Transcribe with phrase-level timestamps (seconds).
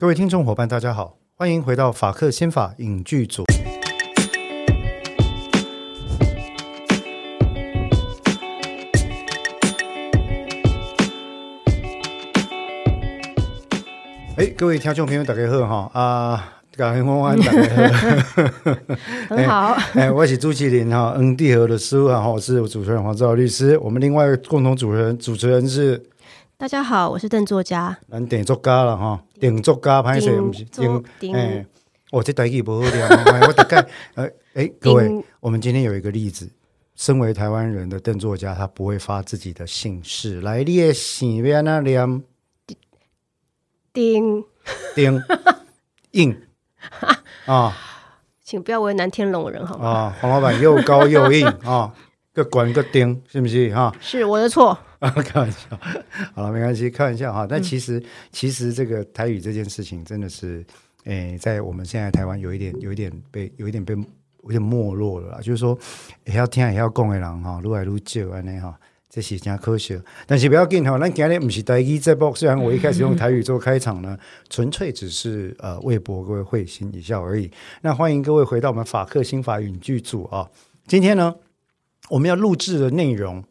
[0.00, 3.42] 各位听众伙伴，大家好，欢迎回到法克先法影剧组。
[14.36, 16.52] 哎，各位听众朋友，大家好哈啊！
[16.76, 18.14] 感恩晚安，大家好，
[19.34, 19.76] 很好。
[19.94, 23.76] 哎，我是朱启林哈，恩地和的师傅哈，我是主持人黄兆律师。
[23.78, 26.00] 我们另外共同主持人主持人是
[26.60, 27.96] 大家好，我是邓作家。
[28.10, 31.64] 咱点作家了哈，点作家拍摄不是顶 哎，
[32.10, 33.08] 我这台语不好聊，
[33.46, 36.50] 我大概呃哎，各位，我们今天有一个例子，
[36.96, 42.24] 身为台湾人的邓作家，他不会发自己的姓氏来列姓边那念？
[43.92, 44.44] 丁。
[44.96, 45.22] 丁。
[46.10, 46.42] 硬。
[47.46, 47.72] 啊，
[48.42, 49.88] 请不要为难天龙人好吗？
[49.88, 51.94] 啊，黄老板又高又硬啊，
[52.38, 53.92] 个管个钉，是不是哈？
[54.00, 54.70] 是我的错
[55.00, 55.58] 啊，开玩笑。
[56.34, 57.46] 好了，没关系，开玩笑哈。
[57.48, 60.64] 但其实，其实这个台语这件事情，真的是，
[61.04, 63.94] 诶，在我们现在台湾有一点，有一点被，有一点被，
[64.44, 65.40] 有点没落了。
[65.42, 65.76] 就是说，
[66.24, 68.78] 也要听，也要讲的人哈，愈来愈少安尼哈。
[69.10, 70.98] 这是真可惜，但是不要紧哈。
[70.98, 74.16] 咱今天不是台语这波，虽然我一开始用台语做开场呢，
[74.50, 77.50] 纯粹只是呃为博各位会心一笑而已。
[77.80, 80.46] 那欢迎各位回到我们法克新法语剧组啊。
[80.86, 81.34] 今天呢，
[82.10, 83.42] 我们要录制的内容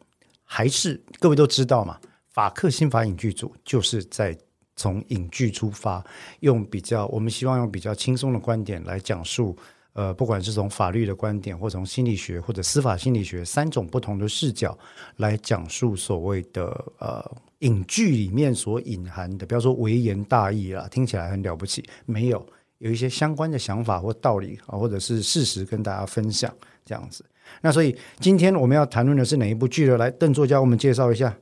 [0.44, 1.98] 还是各位都知道嘛，
[2.30, 4.36] 法克新法影剧组就是在
[4.76, 6.04] 从影剧出发，
[6.40, 9.56] 用比较我们希望用比较轻松的观点来讲述。
[9.94, 14.78] 呃，不管是从法律的观点，或从心理学或者司法心理学三种不同的视角
[15.16, 16.66] 来讲述所谓的
[16.98, 22.46] 呃影剧里面所隐含的，不要说微言大义啦，听起来很了不起，没有
[22.78, 27.24] 有一些相关的想法或道理啊，或者是事实跟大家分享这样子。
[27.62, 29.96] 那所以今天我们要谈论的是哪一部剧呢？
[29.96, 31.36] 来，邓作家，我们介绍一下。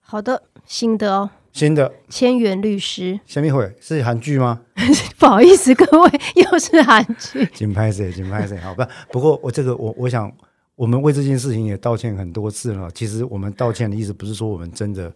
[0.00, 1.30] 好的，新的哦。
[1.50, 4.60] 新的千元律师，下面会是韩剧吗？
[5.18, 7.44] 不好意思，各位 又是韩剧。
[7.52, 8.12] 紧拍谁？
[8.12, 8.56] 紧拍谁？
[8.58, 8.86] 好吧。
[9.10, 10.30] 不过我这个我我想，
[10.76, 12.88] 我们为这件事情也道歉很多次了。
[12.92, 15.12] 其实我们道歉的意思不是说我们真的，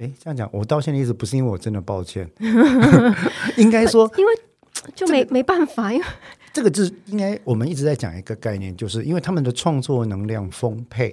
[0.00, 2.28] 哎，这样讲，我道歉的意思不是因为我真的抱歉，
[3.56, 4.32] 应该说，因为
[4.96, 6.04] 就没没办法，因为
[6.52, 11.12] 这个字应该我们一直在讲一个概念，就是因为他们的创作能量丰沛。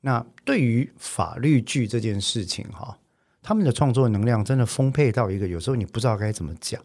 [0.00, 2.98] 那对于法律剧这件事情，哈。
[3.42, 6.82] 他们的创作能量真的丰沛到一个，有时候你不知道该怎么讲。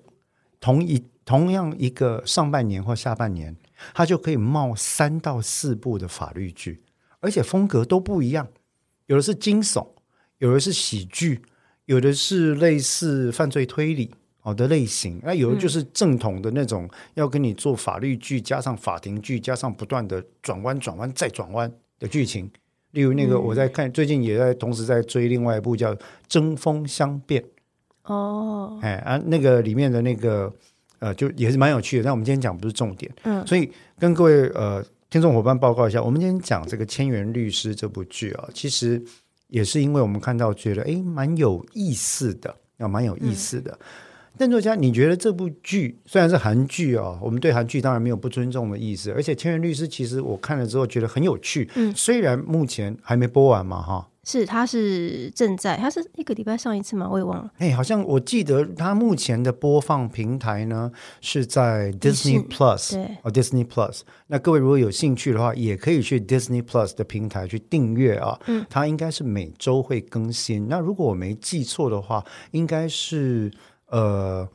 [0.59, 3.57] 同一同样一个上半年或下半年，
[3.95, 6.83] 他就可以冒三到四部的法律剧，
[7.19, 8.47] 而且风格都不一样。
[9.07, 9.87] 有的是惊悚，
[10.37, 11.41] 有的是喜剧，
[11.85, 14.13] 有的是类似犯罪推理
[14.43, 22.49] 好的类型，那有的就是正统的那种，要跟你做法律剧，加上法庭剧，加上不断的转弯、转弯再转弯的剧情。
[22.91, 25.95] 例如那个，我在看最近也在同时在追另外一部叫
[26.27, 27.41] 《针锋相辩》
[28.03, 30.51] 哦，哎啊，那个里面的那个
[30.99, 32.03] 呃，就也是蛮有趣的。
[32.03, 39.01] 但我们今天讲不是重点，嗯，所以跟各位呃听众伙伴报告一下，我们今天讲这个《千元律师》这部剧啊，其实
[39.47, 43.79] 也是因为我们看到觉得哎蛮有意思的，要蛮有意思的。
[44.41, 51.69] 邓作家，你觉得这部剧虽然是韩剧哦，我们对韩剧当然没有不尊重的意思，而且《千元律师》其实我看了之后觉得很有趣。
[51.75, 57.07] 嗯，虽然目前还没播完嘛，哈，是他是正在，他是一个礼拜上一次吗？
[57.07, 57.51] 我也忘了。
[57.59, 60.91] 哎，好像我记得他目前的播放平台呢
[61.21, 63.99] 是在 Disney Plus，对，哦，Disney Plus。
[64.25, 68.39] 那各位如果有兴趣的话，也可以去 Disney Plus 的平台去订阅啊。
[68.47, 70.67] 嗯，它应该是每周会更新。
[70.67, 73.51] 那如果我没记错的话，应该是。
[73.91, 74.49] 呃，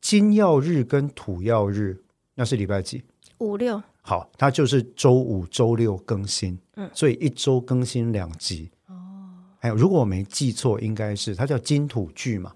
[0.00, 2.02] 金曜日跟土曜日
[2.34, 3.02] 那是礼拜几？
[3.38, 3.82] 五六。
[4.02, 6.58] 好，它就是周五、周六更新。
[6.76, 8.70] 嗯，所以一周更新两集。
[8.88, 8.94] 哦。
[9.58, 12.52] 还有，如果我没记错，应该是它叫金土剧嘛。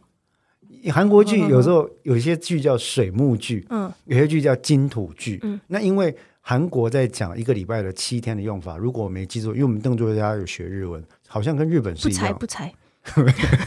[0.93, 5.41] 韩国剧有时候有一些剧叫水木剧，嗯，有些剧叫金土剧。
[5.43, 12.37] 嗯，那因为韩国在讲一个礼拜的七天的用法，如果我没记错，因为我们邓作家有学日文，好像跟日本是一样。
[12.39, 12.69] 不才。
[12.69, 12.77] 不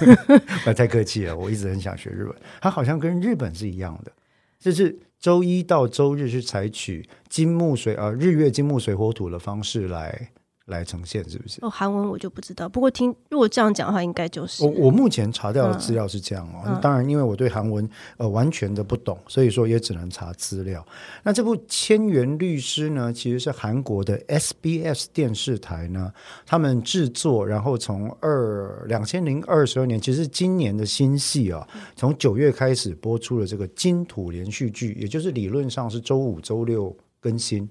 [0.75, 2.35] 太客气了，我一直很想学日本。
[2.61, 4.11] 它好像跟日本是一样的，
[4.59, 10.29] 就是周一到周日是采取金木水呃日月金木水火土的方式来。
[10.71, 11.59] 来呈现是不是？
[11.61, 12.67] 哦，韩文我就不知道。
[12.67, 16.79] 不过听如果这样讲的话，应该就是我我目前查掉的资料是这样哦。
[16.81, 17.87] 当然，因为我对韩文
[18.17, 20.83] 呃完全的不懂，所以说也只能查资料。
[21.21, 26.11] 那这部《千元律师》呢，其实是韩国的 SBS 电视台呢，
[26.45, 37.69] 他们制作，然后从二两千零二十二年，其实今年的新戏啊，从九月开始播出了这个金土连续剧，也就是理论上是周五、周六更新。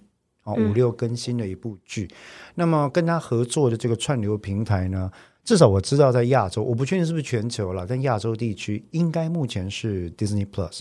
[0.55, 2.09] 五六更新的一部剧，
[2.55, 5.11] 那么跟他合作的这个串流平台呢，
[5.45, 10.81] 至少我知道在亚洲，我不确定是不是全球了，但亚洲地区应该目前是 Disney Plus。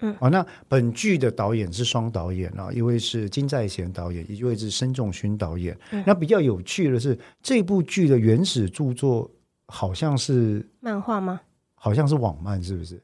[0.00, 5.74] 嗯，哦，那本剧的导演是双导演啊，一位是金在贤导演，一位是申仲勋导演。
[5.90, 9.30] 嗯那比较有趣的是，这部剧的原始著作
[9.68, 11.40] 好像是漫画吗？
[11.74, 13.02] 好像是网漫，是不是？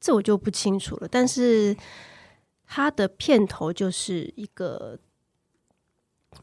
[0.00, 1.08] 这我就不清楚了。
[1.08, 1.76] 但是
[2.66, 4.98] 它的片头就是一个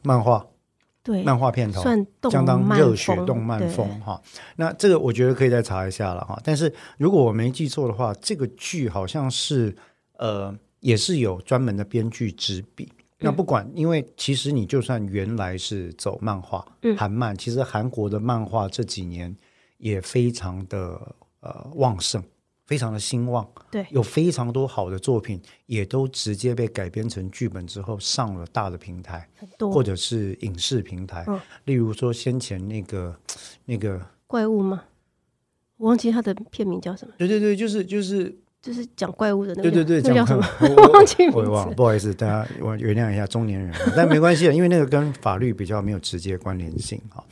[0.02, 0.46] 漫画，
[1.02, 4.20] 对，漫画片头，算动相当热血动漫风哈。
[4.56, 6.40] 那这个我觉得可以再查一下了哈。
[6.44, 9.76] 但是如果我没记错的话，这个剧好像是
[10.18, 12.92] 呃也是有专门的编剧执笔。
[13.24, 19.36] 那不管，因为其实你就算原来是走漫画，嗯韩漫，其实韩国的漫画这几年
[19.78, 22.20] 也非常的呃旺盛，
[22.72, 23.46] 非常的兴旺。
[23.70, 29.28] 对有非常多好的作品，也都直接被改编成剧本之后上了大的平台。
[29.36, 33.14] 很多或者是影视平台，嗯例如说先前那个
[33.66, 34.84] 那个，怪物吗？
[35.76, 40.76] 我忘记它的片名叫什么，对对对，就是就是，就是讲怪物的那个对对对，讲那个叫什么？
[40.80, 47.22] 我忘记名我也忘了，不好意思，大家我原谅一下中年人，但没关系，因为那个跟法律比较没有直接关联性哈。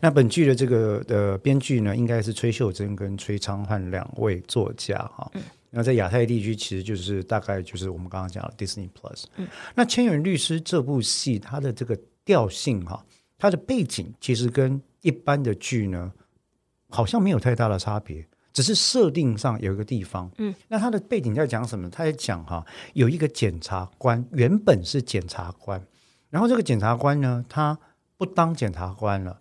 [0.00, 5.30] 那本剧的这个的编剧呢，应该是崔秀珍跟崔昌汉两位作家哈。
[5.70, 9.24] 那在亚太地区，其实就是大概就是我们刚刚讲的 Disney Plus。
[9.36, 13.04] 嗯那《千元律师》这部戏，它的这个调性哈，
[13.38, 16.12] 它的背景其实跟一般的剧呢，
[16.90, 18.24] 好像没有太大的差别，
[18.54, 20.30] 只是设定上有一个地方。
[20.38, 21.90] 嗯，那它的背景在讲什么？
[21.90, 22.64] 他在讲哈，
[22.94, 25.84] 有一个检察官，原本是检察官，
[26.30, 27.76] 然后这个检察官呢，他
[28.16, 29.40] 不当检察官了，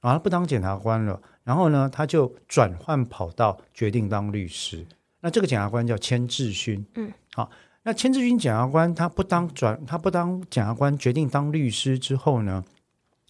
[0.00, 4.86] 啊，他不当检察官了，然后呢，他就转换跑道，决定当律师。
[5.20, 7.50] 那这个检察官叫千志勋，嗯，好，
[7.84, 12.62] 那千志勋检察官他不当转，他不当检察官，决定当律师之后呢，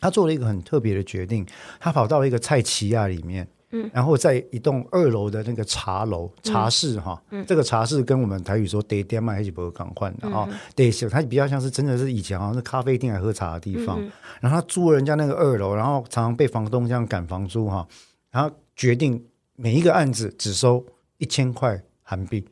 [0.00, 1.46] 他做了一个很特别的决定，
[1.78, 3.46] 他跑到一个菜奇亚里面。
[3.74, 14.00] 嗯，然后在一栋二楼的那个茶楼茶室哈，这个茶室跟我们台语说 day 店卖还是不港换的啊，day 它比较像是真的是以前好像是咖啡店来喝茶的地方，
[14.40, 17.84] 然后他租了人家那个二楼，然后常常被房东这样赶房租哈，
[18.30, 19.20] 然后决定
[19.56, 20.86] 每一个案子只收
[21.18, 22.46] 一千块韩币，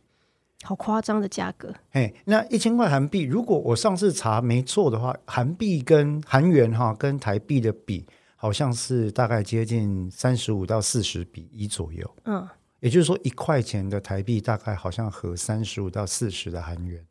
[0.65, 8.05] 好夸张的价格，嘿，那一千块韩币，如果我上次查没错的话，韩币跟韩元哈跟台币的比，
[8.43, 12.17] 好像是大概接近三十五到四十比一左右。
[12.25, 12.45] 嗯，
[12.81, 17.07] 也就是说，一块钱的台币大概好像合三十五到四十的韩元。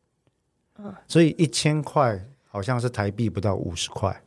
[0.79, 4.21] 嗯，所以一千块好像是台币不到五十块。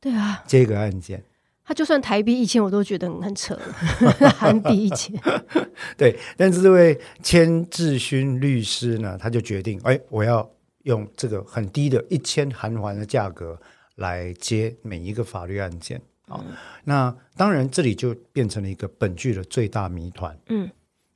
[0.00, 1.22] 对啊，这个案件，
[1.62, 5.14] 他就算台币一千，我都觉得很很扯了， 韩币一千，
[5.98, 10.50] 对，但是这位千志勋律师呢，他就决定，哎，我要
[10.84, 13.60] 用这个很低的一千韩元的价格
[13.98, 16.00] 来接每一个法律案件。
[16.26, 16.44] 好，
[16.84, 20.38] 那当然这里就变成了一个本剧的最大谜团。
[20.48, 20.68] 嗯，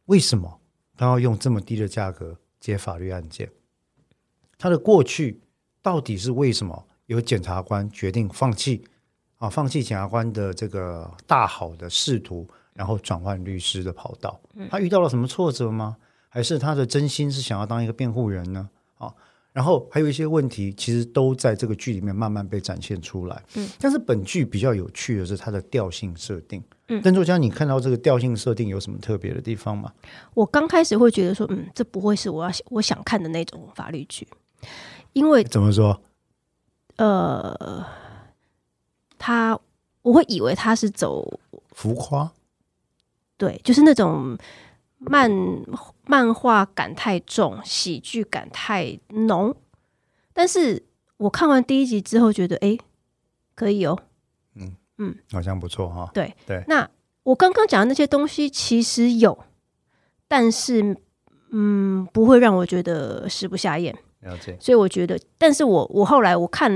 [0.07, 0.61] 为什么
[0.97, 3.51] 他要用这么低的价格接法律案件？
[4.57, 5.41] 他的过去
[5.83, 8.85] 到底是为什么有检察官决定放弃
[9.39, 14.41] 啊，放弃检察官的这个大好的仕途，然后转换律师的跑道？
[14.71, 15.97] 他遇到了什么挫折吗？
[16.29, 18.71] 还是他的真心是想要当一个辩护人呢？
[18.97, 19.13] 啊，
[19.53, 23.43] 然后还有一些问题，其实都在这个剧里面慢慢被展现出来。
[23.55, 26.63] 嗯，但是本剧比较有趣的是它的调性设定。
[26.89, 29.93] 嗯，邓作家，你看到这个调性设定有什么特别的地方吗？
[30.35, 34.27] 我刚开始会觉得说，嗯，这不会是我要我想看的那种法律剧，
[35.13, 36.01] 因为怎么说？
[36.97, 37.87] 呃，
[39.19, 39.59] 他
[40.03, 41.41] 我会以为他是走
[41.73, 42.33] 浮夸？
[43.37, 44.37] 对，就是那种
[45.07, 45.31] 漫
[46.07, 49.55] 漫画感太重，喜剧感太浓。
[50.33, 50.85] 但是
[51.17, 52.79] 我看完第一集之后，觉得诶
[53.55, 53.99] 可以哦。
[54.55, 56.11] 嗯嗯好像不错哈。
[56.15, 56.89] 对对，那
[57.23, 59.45] 我刚刚讲的那些东西其实有，
[60.29, 60.97] 但是
[61.51, 63.97] 嗯，不会让我觉得食不下咽。
[64.21, 64.57] 了解。
[64.61, 66.73] 所以我觉得，但是我我后来我看，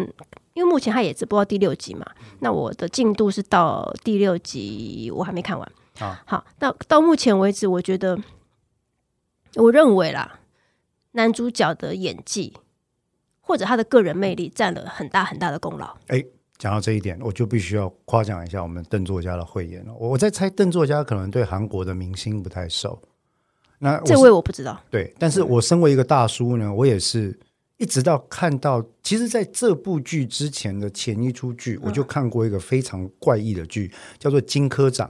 [0.52, 2.04] 因为目前它也只播到第六集嘛，
[2.40, 5.72] 那我的进度是到第六集，我还没看完。
[5.98, 8.18] 啊，好，到到目前为止，我觉得，
[9.54, 10.40] 我认为啦，
[11.12, 12.52] 男主角的演技
[13.40, 15.96] 或者他的个人魅力占了很大很大的功劳。
[16.08, 16.24] 哎，
[16.58, 19.94] 讲到这一点，我就必须要夸奖一下我们邓作家的慧眼了。
[19.94, 23.00] 我我在猜邓作家可能对韩国的明星不太熟。
[23.78, 27.38] 那这位我不知道，对，但是我身为一个大叔呢，我也是
[27.76, 35.08] 一直到看到，其实在这部剧之前的前一出剧，我就看过一个非常怪异的剧，叫做《金科长》。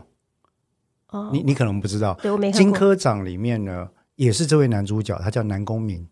[1.17, 2.73] 哦，你你可能不知道，对我没《金。
[2.73, 6.07] 科长》里面呢，也是这位男主角，他叫南宫明。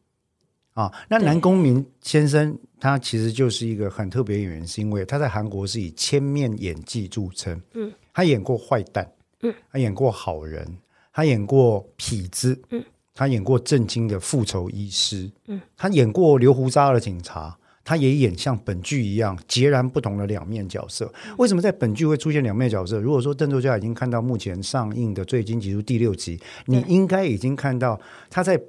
[0.73, 0.93] 啊。
[1.09, 7.61] 那南宫明先生他其实就是一个很特别的演员，是因为他在韩国是以千面演技著称。
[7.75, 9.07] 嗯，他演过坏蛋，
[9.43, 10.67] 嗯，他演过好人，
[11.13, 12.83] 他演过痞子，嗯，
[13.15, 17.57] 他演过正经的复仇医师，嗯，他演过留胡渣的警察。
[17.85, 21.13] 他也演像本剧一样截然不同的两面角色。
[21.37, 22.99] 为什么在本剧会出现两面角色？
[22.99, 28.01] 如果说邓作家已经看到目前上映的《最新集数》第六集，你对应该已经看到
[28.31, 28.61] 他在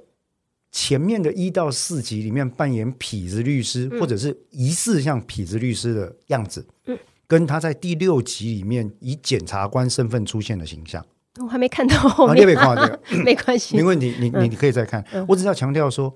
[0.70, 11.02] 前面的一到四集里面扮演痞子律师，或者是疑似像痞子律师的样子，嗯，跟他在第六集里面以检察官身份出现的形象。
[11.40, 13.82] 我还没看到后啊，你面，也没看到这个， 没关系没。
[13.82, 15.02] 问题，你你你可以再看。
[15.12, 16.14] 嗯我只是要强调说，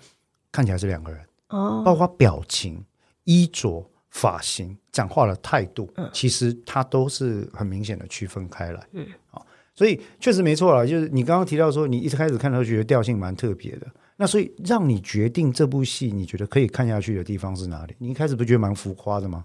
[0.52, 1.20] 看起来是两个人。
[1.48, 2.84] 哦，包括表情、
[3.24, 8.86] 衣着、发型、讲话的态度，其实它都是很明显的区分开来。
[8.92, 10.86] 嗯，好，所以确实没错了。
[10.86, 13.86] 就是你刚刚提到说，你一开始看的时候觉得调性蛮特别的，
[14.16, 17.94] 那所以让你决定这部戏，你觉得可以看下去的地方是哪里？
[17.98, 19.44] 你一开始不觉得蛮浮夸的吗？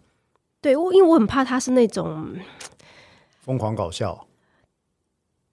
[0.61, 2.35] 对，我因为我很怕他是那种，
[3.41, 4.25] 疯狂搞笑，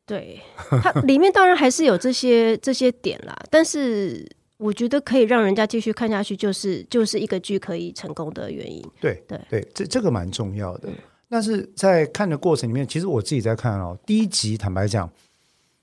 [0.06, 0.40] 对
[0.82, 4.26] 它里面当然还是有这些这些点啦，但是
[4.62, 8.80] 我觉得可以让人家继续看下去，就是就是一个剧可以成功的原因。
[9.00, 9.40] 对对。
[9.50, 10.88] 对，这这个蛮重要的。
[11.28, 15.10] 但是在看的过程里面，其实我自己在看哦，第一集坦白讲，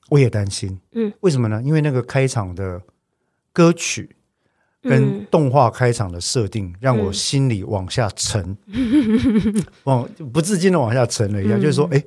[0.09, 1.61] 我也担心，嗯，为什么呢？
[1.61, 2.81] 因为那个开场的
[3.51, 4.09] 歌曲
[4.81, 5.27] 跟嗯。
[5.29, 8.55] 动画开场的设定，让我嗯心里往下沉，
[9.83, 11.61] 往不自禁的往下沉了一下，嗯。
[11.61, 12.01] 就是说，哎，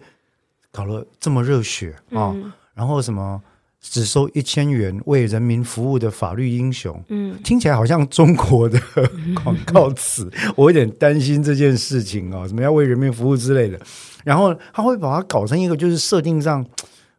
[0.70, 2.50] 搞了这么热血啊、嗯。
[2.74, 3.42] 然后什么
[3.82, 8.80] 只收一千元为人民服务的法律英雄，嗯听起来好像中国的
[9.42, 13.78] 广告词，我有点担心这件事情哦，什么要为人民服务之类的。
[14.24, 16.64] 然后他会把它搞成一个就是设定上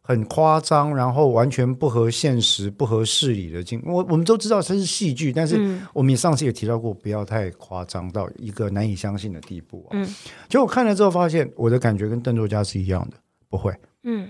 [0.01, 3.82] 很夸张，然后完全不合现实、不合事理的境。
[3.86, 9.89] 我我们都知道它是戏剧，但是嗯我们也上次也提到过，不要太夸张到一个难以相信的地步、哦。
[9.91, 10.08] 嗯
[10.48, 13.17] 结果看了之后发现，我的感觉跟邓作家是一样的，
[13.50, 13.74] 不会。
[14.03, 14.29] 嗯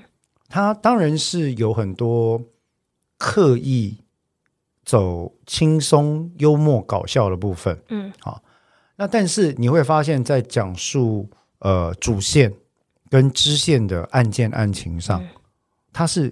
[0.53, 2.39] 他当然是有很多
[3.17, 3.97] 刻意
[4.85, 7.81] 走轻松、幽默、搞笑的部分。
[7.89, 8.43] 嗯好
[8.95, 12.53] 那但是你会发现在讲述呃主线
[13.09, 15.27] 跟支线的案件案情上，嗯
[15.91, 16.31] 它是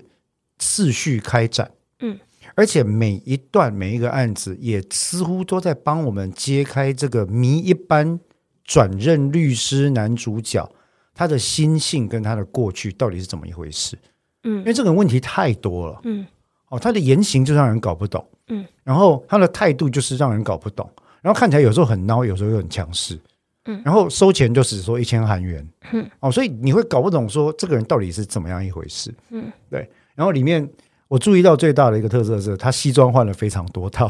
[0.59, 1.71] 次序开展。
[2.01, 2.19] 嗯，
[2.53, 8.19] 而且每一段每一个案子也似乎都在帮我们揭开这个谜一般
[8.63, 10.71] 转任律师男主角
[11.15, 13.97] 他的心性跟他的过去到底是怎么一回事。
[14.43, 14.63] 因嗯。
[14.63, 15.99] 为这个问题太多了。
[16.03, 16.25] 嗯。
[16.69, 20.89] 哦，他的言行就让人搞不懂，嗯，然后他的态度就是让人搞不懂，
[21.21, 23.19] 然后看起来有时候很孬，有时候又很强势，
[23.65, 23.81] 嗯。
[23.83, 30.65] 然后收钱就只说一千韩元，嗯，哦，所以你会搞不懂说这个人到底是怎么样一回事，嗯，对，然后里面
[31.09, 34.09] 我注意到最大的一个特色是，他西装换了非常多套，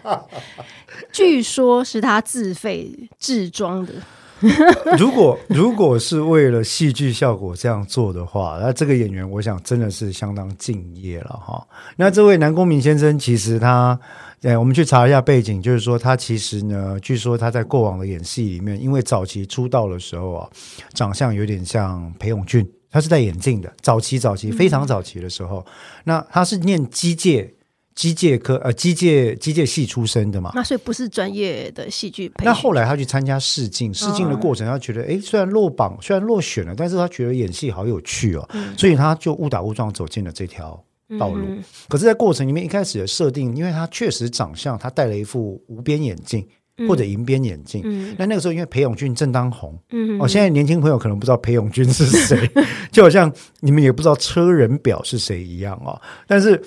[1.12, 3.92] 据说是他自费制装的。
[4.98, 11.66] 如果如果是为了戏剧效果这样做的话，那这个演员我想真的是相当敬业了哈。
[11.96, 13.98] 那这位南宫明先生，其实他，
[14.42, 20.48] 呃，我们去查一下背景，就是说他其实呢，据说他在过往的演戏里面，因为早期出道的时候啊，
[20.94, 25.64] 长相有点像裴勇俊，他是戴眼镜的，早期早期非常早期的时候，
[26.04, 27.48] 那他是念机械。
[28.00, 32.46] 机械科呃机械机械系出身的嘛，那所以不是专业的戏剧培训。
[32.46, 40.82] 那后来他去参加试镜，试镜的过程，他觉得，哎、虽然落榜，虽然落选了，但是他觉得演戏好有趣哦，所以他就误打误撞走进了这条
[41.18, 41.44] 道路。
[41.46, 46.46] 嗯可是，在过程里面，一开始的设定，因为他确实长相，他戴了一副无边眼镜
[46.88, 47.82] 或者银边眼镜。
[47.84, 52.50] 嗯那那个时候，因为裴勇俊正当红，嗯哦，现在年轻朋友可能不知道裴勇俊是谁，
[52.90, 53.30] 就好像
[53.60, 56.00] 你们也不知道车仁表是谁一样哦。
[56.26, 56.58] 但是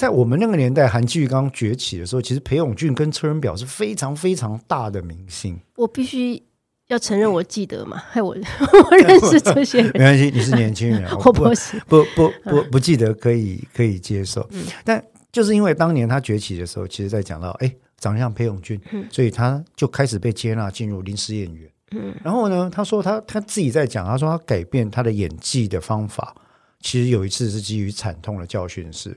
[0.00, 5.60] 在我们那个年代，韩剧刚崛起的时候，其实裴勇俊跟车仁表是非常非常大的明星。
[5.76, 6.42] 我必须
[6.88, 11.78] 要承认，我记得嘛， 害我我认识这些人，没关系，你是年轻人， 我不是。
[11.86, 14.48] 不不不不记得可以可以接受，
[14.84, 18.80] 但就是因为当年他崛起的时候，其实在讲到哎，长得像裴勇俊，
[19.10, 21.70] 所以他就开始被接纳进入临时演员。
[21.92, 26.34] 嗯然后呢，他说他他自己在讲，他说他改变他的演技的方法，
[26.80, 29.14] 其实有一次是基于惨痛的教训是，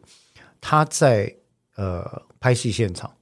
[0.66, 1.36] 他在
[1.76, 3.14] 呃拍戏现场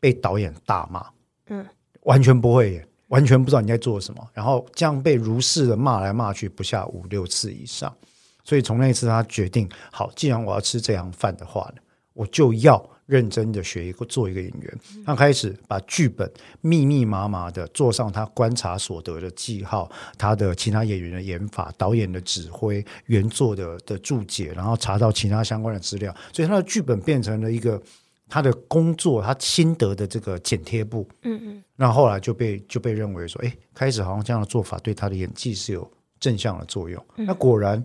[0.00, 1.06] 被导演大骂，
[1.48, 1.66] 嗯，
[2.04, 7.94] 完全不会演，完全不知道你在做什么，然后这样被如是的骂来骂去，不下五六次以上。
[8.42, 11.82] 所以从那一次，他决定，好，既然我要吃这样饭的话呢，
[12.14, 14.78] 我就要认真的学一个做一个演员。
[15.04, 27.82] 他开始把剧本密密麻麻的做上他观察所得的记号，他的其他演员的演法、导演的指挥、原作的的注解，然后查到其他相关的资料，所以他的剧本变成了一个
[28.28, 35.90] 他的工作他心得的这个剪贴簿，嗯嗯那后来就被就被认为说，哎，开始好像这样的做法对他的演技是有
[36.20, 37.04] 正向的作用。
[37.16, 37.84] 那果然，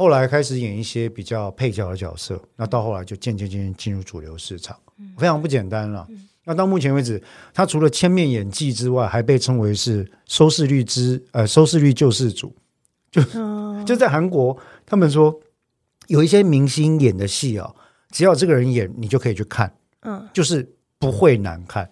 [0.00, 4.74] 后来开始演一些比较配角的角色，那到后来就渐渐渐渐进入主流市场，
[5.18, 6.08] 非常不简单了。
[6.46, 12.56] 那到目前为止，他除了千面演技之外，还被称为是收视率之呃收视率救世主。
[13.34, 15.38] 嗯， 就在韩国，他们说
[16.06, 17.76] 有一些明星演的戏哦，
[18.10, 20.66] 只要这个人演，你就可以去看，嗯就是
[20.98, 21.90] 不会难看。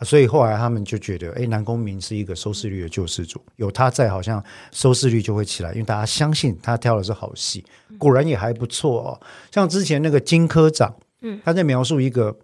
[0.00, 7.64] 所以后来他们就觉得，哎，南宫明是一个收视率的救世主，有他在，好像收视率就会起来，因为大家相信他挑的是好戏，
[7.96, 9.20] 果然也还不错哦。
[9.52, 12.36] 像之前那个金科长，嗯，他在描述一个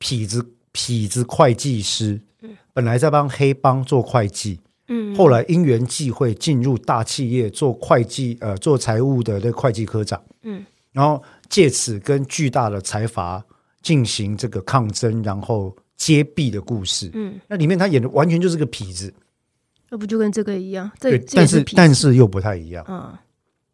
[0.00, 13.44] 痞子痞子会计师，嗯本来在帮黑帮做会计，嗯，后来因缘际会进入大企业做会计，呃，做财务的那个会计科长，嗯，然后借此跟巨大的财阀
[13.82, 17.10] 进行这个抗争，然后揭弊的故事。
[17.14, 19.12] 嗯，那里面他演的完全就是个痞子，
[19.90, 20.90] 那不就跟这个一样？
[21.00, 22.84] 这对，但是但是又不太一样。
[22.88, 23.16] 嗯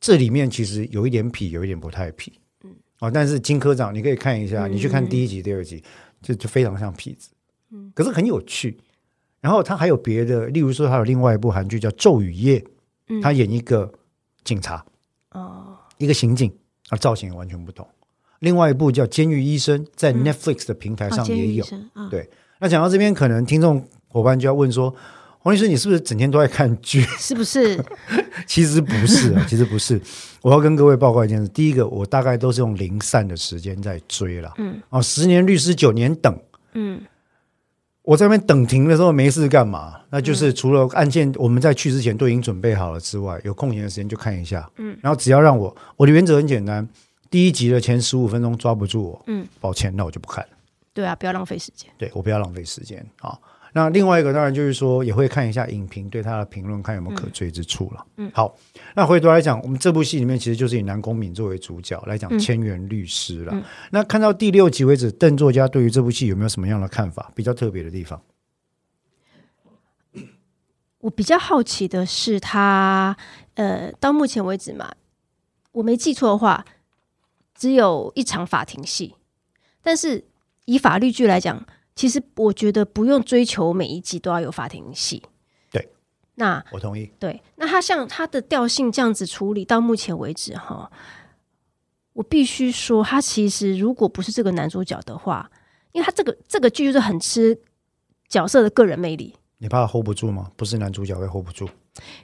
[0.00, 2.28] 这里面其实有一点痞，有一点不太痞。
[2.64, 5.80] 嗯，哦，但是金科长你可以看一下，嗯你去看第一集、第二集，
[6.20, 7.30] 就就非常像痞子。
[7.70, 8.76] 嗯，可是很有趣。
[9.40, 12.58] 然后他还有别的，例如说，他有另外一部韩剧叫《咒语夜》，
[13.08, 13.92] 嗯他演一个
[14.42, 14.84] 警察，
[15.30, 16.52] 哦一个刑警，
[16.88, 17.88] 啊，造型也完全不同。
[18.42, 21.64] 另外一部叫《监狱医生》，在嗯 Netflix 的平台上也有。
[22.10, 24.92] 对那讲到这边，可能听众伙伴就要问说
[25.38, 27.82] ：“黄律师，你是不是整天都在看剧？” 是不是？
[28.46, 30.00] 其实不是啊， 其实不是。
[30.42, 34.52] 我要跟各位报告一件事：第一个，我大概都是用零散的时间在追了。
[34.58, 36.36] 嗯，哦，十年律师，九年等。
[36.74, 37.00] 嗯
[38.02, 39.94] 我在那边等停的时候没事干嘛？
[40.10, 44.68] 那就是除了案件我们在去之前都已经准备好了之外，有空闲的时间就看一下。
[44.78, 46.88] 嗯，然后只要让我，我的原则很简单：
[47.32, 50.50] 第一集的前十五分钟抓不住我，嗯，抱歉，那我就不看了。
[50.92, 51.90] 对啊，不要浪费时间。
[51.96, 53.38] 对我不要浪费时间啊，
[53.72, 58.06] 那另外一个当然就是说，也会看一下影评对他的评论，看有没有可追之处了。
[58.18, 58.54] 嗯好，
[58.94, 63.54] 那回头来讲，我们这部戏里面其实就是以南宫敏作为主角来讲嗯千元律师了。
[63.54, 67.32] 嗯那看到第六集为止，邓作家对于这部戏有没有什么样的看法？
[67.34, 68.20] 比较特别的地方？
[70.98, 73.16] 我比较好奇的是他，
[73.54, 74.92] 呃，到目前为止嘛，
[75.72, 76.64] 我没记错的话，
[77.62, 79.14] 只有一场法庭戏。
[79.82, 80.24] 但是
[80.64, 85.22] 以法律剧来讲，其实我觉得不用追求每一集都要有法庭戏。
[85.70, 85.88] 对，
[86.34, 87.08] 那我同意。
[87.20, 90.90] 对，那他像他的调性这样子处理，到目前为止哈，
[92.14, 95.48] 我必须说，他其实如果不是这个男主角的话，
[95.92, 97.60] 因为他这个这个剧就是很吃
[98.26, 99.36] 角色的个人魅力。
[99.58, 100.50] 你怕 hold 不住吗？
[100.56, 101.68] 不是男主角会 hold 不住，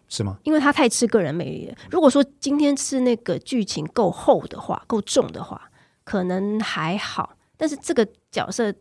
[0.08, 0.38] 是吗？
[0.44, 1.76] 因为他太吃个人魅力了。
[1.90, 5.70] 如果说今天是那个剧情够厚的话，够重的话，
[6.04, 7.36] 可能还好。
[7.56, 8.72] 但是这个角色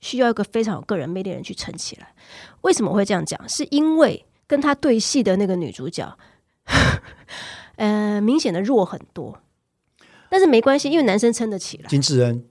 [0.00, 2.14] 需要一个非常有个人魅力的人去撑起来。
[2.62, 3.48] 为什么我会这样讲？
[3.48, 6.18] 是因为跟他对戏的那个女主角，
[7.76, 9.40] 呃，明显的弱很多。
[10.28, 11.88] 但是没关系，因为男生撑得起来。
[11.88, 12.44] 金智恩，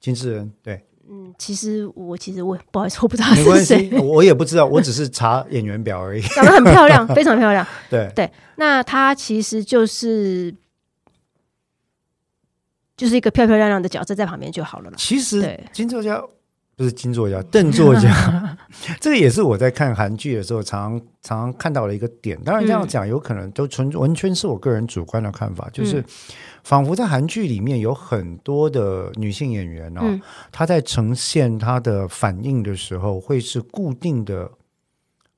[0.00, 6.22] 金智恩，对，嗯，其实我其实我不好意思，我不知道是谁，，我也不知道，我只是查演员表而已。
[6.34, 7.66] 长得很漂亮， 非常漂亮。
[7.88, 10.52] 对，对，那她其实就是
[12.96, 14.96] 就是一个漂漂亮亮的角色在旁边就好了啦。
[14.96, 16.20] 其实对金作家
[16.76, 18.56] 不是金作家， 邓作家，
[19.00, 22.38] 这个也是我在看韩剧的时候常常看到的一个点。
[22.44, 26.04] 当然这样讲，有可能都纯完全是我个人主观的看法，就是嗯
[26.64, 30.20] 仿佛在韩剧里面有很多的女性演员哦，嗯
[30.52, 34.50] 她在呈现她的反应的时候，会是固定的，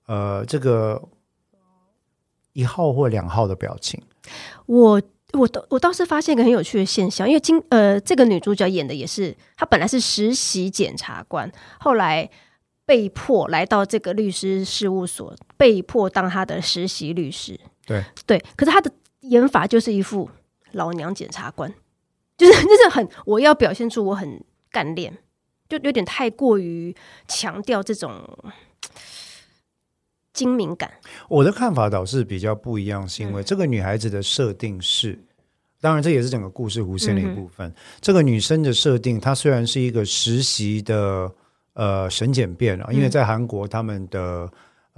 [0.07, 1.01] 呃，这个
[2.55, 4.03] 一号或两号的表情。
[4.66, 5.01] 我
[5.35, 12.31] 我倒我倒是发现一个很有趣的现象，因为今呃这个女主角演的也是她本来是实习检察官，后来
[12.87, 17.61] 被迫来到这个律师事务所，被迫当她的实习律师。
[17.85, 20.31] 对对，可是她的演法就是一副
[20.73, 21.73] 老娘检察官，
[22.38, 25.17] 就是 就是很我要表现出我很干练，
[25.69, 28.23] 就有点太过于强调这种
[30.38, 30.88] 精明感。
[31.29, 35.18] 我的看法倒是比较不一样，是嗯因为这个女孩子的设定是，
[35.81, 37.74] 当然这也是整个故事弧线的一部分。
[38.01, 41.29] 这个女生的设定，她虽然是一个实习的
[41.74, 44.48] 呃审检辩啊，因为嗯在韩国他们的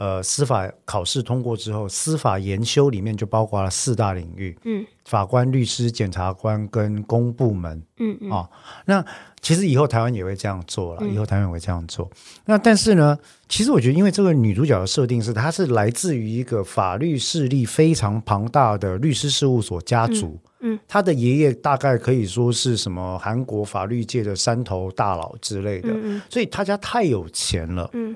[0.00, 7.82] 呃司法考试通过之后，司法研修里面就包括了四大领域，嗯法官、律师、检察官跟公部门。
[7.98, 8.48] 嗯嗯哦
[8.86, 9.04] 那
[9.42, 12.10] 其实以后台湾也会这样做了，以后台湾也会这样做。
[12.46, 20.38] 那但是呢，其实我觉得，因为这个女主角的设定是，她是来自于一个法律势力非常庞大的律师事务所家族。
[20.60, 27.88] 嗯嗯她的爷爷大概可以说是什么韩国法律界的山头大佬之类的，嗯所以他家太有钱了。
[27.94, 28.14] 嗯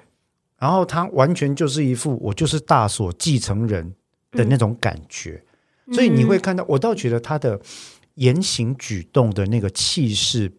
[0.64, 3.94] 然后他完全就是一副我就是大所继承人
[4.30, 5.44] 的那种感觉，
[5.84, 7.60] 嗯所以你会看到，我倒觉得他的
[8.14, 10.50] 言行举动的那个气势，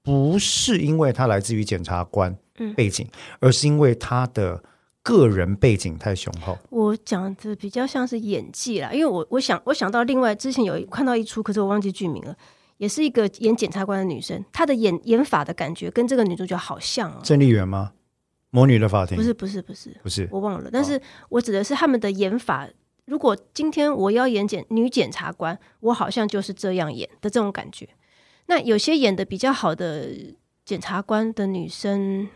[0.00, 3.04] 不是因为他来自于检察官嗯背景，
[3.40, 4.62] 而是因为他的
[5.02, 6.56] 个人背景太雄厚。
[6.70, 12.36] 我讲的比较像是演技啦，因为我我想我想到另外之前有一看到一出，可是我忘记剧名了，
[12.76, 17.90] 也是一个演检察官的女生，她的演演法的感觉跟这个女主角好像啊，郑丽媛吗？
[18.52, 22.68] 魔女的法庭不是不是不是，不是我忘了，但是我指的是他们的演法。
[23.06, 27.88] 如果今天我要演检女检察官，我好像就是这样演的这种感觉。
[28.46, 30.10] 那有些演的比较好的
[30.64, 32.28] 检察官的女生，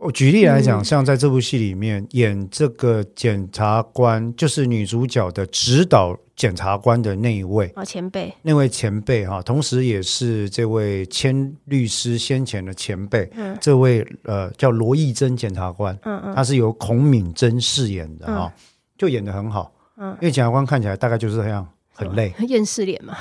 [0.00, 0.84] 我举例来讲，嗯。
[0.84, 13.56] 像在这部戏里面演这个检察官，就是女主角的指导检察官的那一位，啊前辈，那位前辈哈，同时也是这位千律师先前的前辈，嗯。
[13.60, 18.50] 这位呃叫罗义珍检察官，嗯嗯他是由孔敏珍饰演的哈，
[18.96, 20.16] 就演的很好，嗯。
[20.20, 21.68] 因为检察官看起来大概就是这样，
[22.00, 23.12] 很累，厌世脸嘛，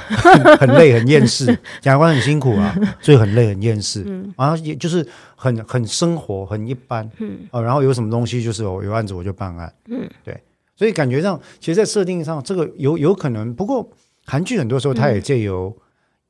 [0.57, 4.03] 很累，很厌世，检察官很辛苦啊，所以很累，很厌世，
[4.37, 7.39] 然后也就是很很生活，很一般，嗯。
[7.51, 10.41] 哦，然后有什么东西就是我有案子我就办案，嗯，对，
[10.75, 13.87] 所以感觉上，其实，在设定上，这个有有可能，不过
[14.25, 15.75] 韩剧很多时候它也借由、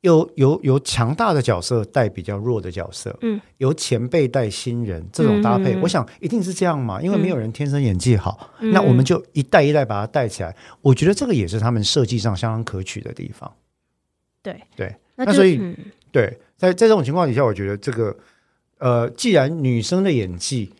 [0.01, 13.51] 由由由强大的角色带比较弱的角色，嗯，由前辈带新人这种搭配，我想一定是这样嘛，因为没有人天生演技好，那我们就一代一代把它带起来，我觉得这个也是他们设计上相当可取的地方。
[14.41, 14.55] 对。
[14.75, 15.75] 对，那那所以嗯。
[16.11, 18.15] 对，在在这种情况底下，我觉得这个
[18.79, 20.71] 呃，既然女生的演技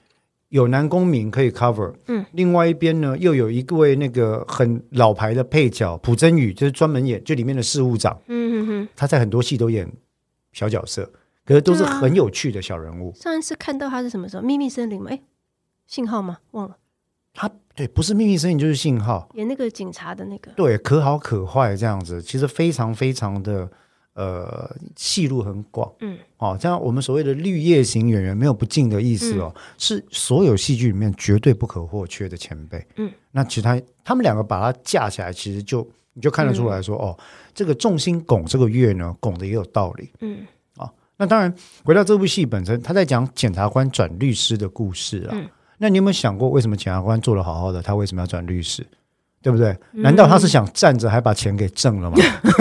[0.50, 9.88] 有男公民可以 cover，嗯，另外一边呢又有一位那个很老牌的配角朴真宇，就是专门演就里面的事务长，嗯嗯嗯，他在很多戏都演
[10.52, 11.10] 小角色，
[11.46, 13.14] 可是都是很有趣的小人物。
[13.14, 14.44] 上一次看到他是什么时候？
[14.44, 15.12] 秘密森林吗？
[15.12, 15.22] 哎，
[15.86, 16.40] 信号吗？
[16.52, 16.78] 忘了，
[17.34, 23.70] 他对不是秘密森林就是信号，演那个警察的那个，对，可好可坏这样子，其实非常非常的
[24.20, 25.92] 呃戏路很广。
[26.02, 32.86] 嗯哦，这样我们所谓的绿叶型演员没有不敬的意思哦，是所有戏剧里面绝对不可或缺的前辈。
[32.98, 37.18] 嗯，那其他他们两个把它架起来，其实就你就看得出来说，哦，
[37.54, 40.12] 这个重心拱这个月呢，拱的也有道理。
[40.22, 40.46] 嗯
[41.22, 41.54] 那当然，
[41.84, 45.32] 回到这部戏本身，他在讲检察官转律师的故事啊。
[45.34, 45.50] 嗯
[45.82, 48.86] 那你有没有想过，为什么检察官做的好好的，他为什么要转律师？
[49.42, 49.76] 对不对？
[49.94, 52.18] 难道他是想站着还把钱给挣了吗？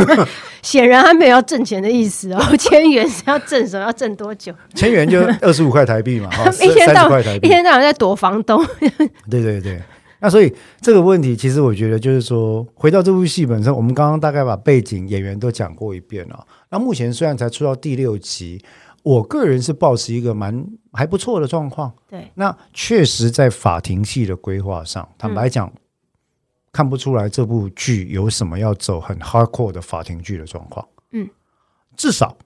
[0.62, 2.40] 显然他没有要挣钱的意思哦。
[2.58, 3.84] 千元是要挣什么？
[3.86, 4.52] 要挣多久？
[4.74, 8.64] 千元就二十五块台币嘛，哈， 一天到十块台币，一天到晚在躲房东。
[9.30, 9.80] 对对对，
[10.20, 16.46] 那所以这个问题，其实我觉得就是说，回到这部戏本身，我们刚刚大概把背景、演员都讲过一遍了。
[16.70, 18.62] 那目前虽然才出到第六集，
[19.02, 21.92] 我个人是保持一个蛮还不错的状况。
[22.10, 25.72] 对，那确实在法庭戏的规划上，坦白讲，
[26.72, 30.86] 看不出来这部剧有什么要走很 hardcore 的法庭剧的状况。
[31.12, 31.28] 嗯，
[31.96, 32.36] 至少，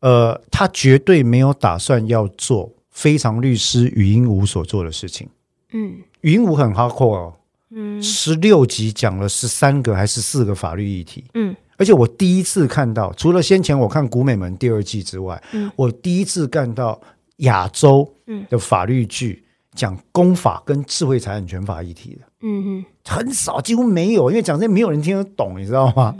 [0.00, 5.28] 呃，他绝对没有打算要做非常律师语音无所做的事情。
[5.72, 5.98] 嗯。
[6.20, 7.34] 语音无很 hardcore 哦，
[7.70, 8.02] 嗯。
[8.02, 11.54] 十六集讲了十三个还是四个法律议题，嗯。
[11.76, 15.70] 而且我第一次看到，除了先前我看《古美门》第二季之外，嗯。
[15.76, 17.00] 我第一次看到
[17.38, 18.46] 亚洲嗯。
[18.48, 19.44] 的法律剧
[19.74, 26.14] 讲公法跟智慧财产权法议题的，嗯嗯，很少，几乎没有，因为讲这些没有人听得懂，你知道吗？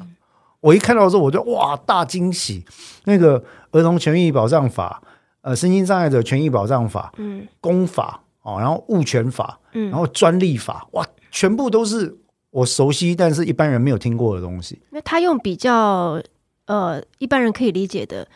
[0.60, 2.64] 我一看到的时候，我就哇大惊喜，
[3.04, 5.00] 那个儿童权益保障法、
[5.42, 12.14] 呃身心障碍者权益保障法、嗯公法哦，然后物权法，嗯然后专利法，哇，全部都是
[12.50, 14.82] 我熟悉但是一般人没有听过的东西。
[14.90, 16.20] 那他用比较
[16.66, 18.28] 呃一般人可以理解的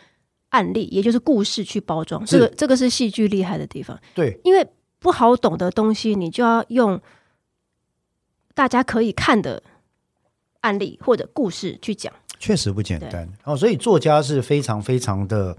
[0.49, 3.99] 案例，也就是故事去包装，是这个这个是戏剧厉害的地方。
[4.15, 4.65] 对，因为
[4.99, 6.99] 不好懂的东西，你就要用
[8.55, 9.61] 大家可以看的
[10.61, 12.11] 案例或者故事去讲。
[12.39, 13.29] 确实不简单。
[13.43, 15.55] 哦，所以作家是非常非常的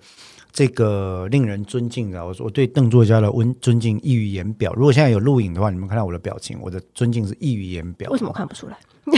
[0.52, 2.24] 这个令人尊敬的。
[2.24, 4.72] 我我对邓作家的温尊敬溢于言表。
[4.74, 8.11] 如果现在有录影的话，你们看到我的表情，我的尊敬是溢于言表。
[8.11, 8.76] 为什么我看不出来？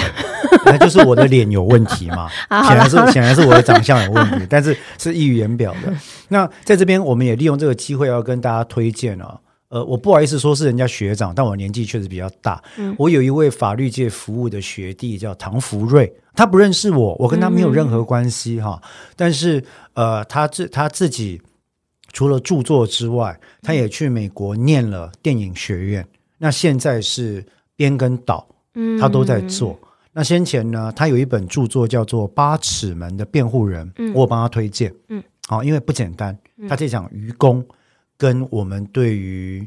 [0.67, 2.29] 那就是我的脸有问题嘛？
[2.49, 5.93] 啊显然是显然是我的长相有问题，但是是溢于言表的。
[6.29, 12.63] 那在这边，我们也利用这个机会要跟大家推荐啊，呃，我不好意思说是人家学长，但我年纪确实比较大。
[12.79, 12.95] 嗯。
[12.99, 18.81] 我有一位法律界服务的学弟叫唐福瑞，他不认识我，我跟他没有任何关系哈。
[19.15, 21.41] 但是呃，他自他自己
[22.13, 26.07] 除了著作之外，他也去美国念了电影学院，
[26.39, 27.45] 那现在是
[27.77, 29.79] 编跟导，嗯，他都在做。
[30.15, 34.15] 那先前呢，他有一本著作叫做《八尺门的辩护人》，嗯。
[34.15, 37.63] 我有帮他推荐，嗯，好，因为不简单，他在讲愚公
[38.19, 39.67] 跟我们对于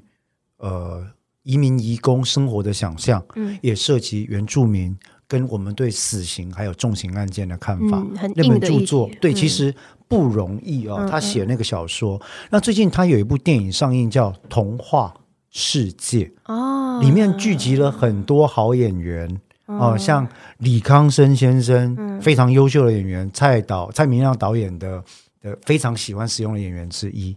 [0.58, 1.04] 呃
[1.42, 4.96] 移民移工生活的想象，嗯也涉及原住民
[5.28, 8.06] 跟我们对死刑还有重刑案件的看法。
[8.36, 9.74] 那本著作对，嗯其实
[10.08, 10.98] 不容易哦。
[11.00, 15.14] 嗯他写那个小说，那最近他有一部电影上映叫《童话
[15.50, 19.28] 世界》，哦，里面聚集了很多好演员。
[19.68, 25.02] 哦，哦像李康生先生，嗯非常优秀的演员，蔡导蔡明亮导演的
[25.42, 27.36] 的非常喜欢使用的演员之一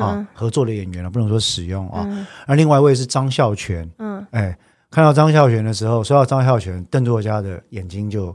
[0.00, 2.04] 啊嗯，合作的演员了，不能说使用啊。
[2.08, 2.26] 嗯。
[2.46, 4.26] 而另外一位是张孝全，嗯。
[4.30, 4.56] 哎，
[4.90, 8.34] 看到张孝全的时候，说到张孝全，邓作家的眼睛就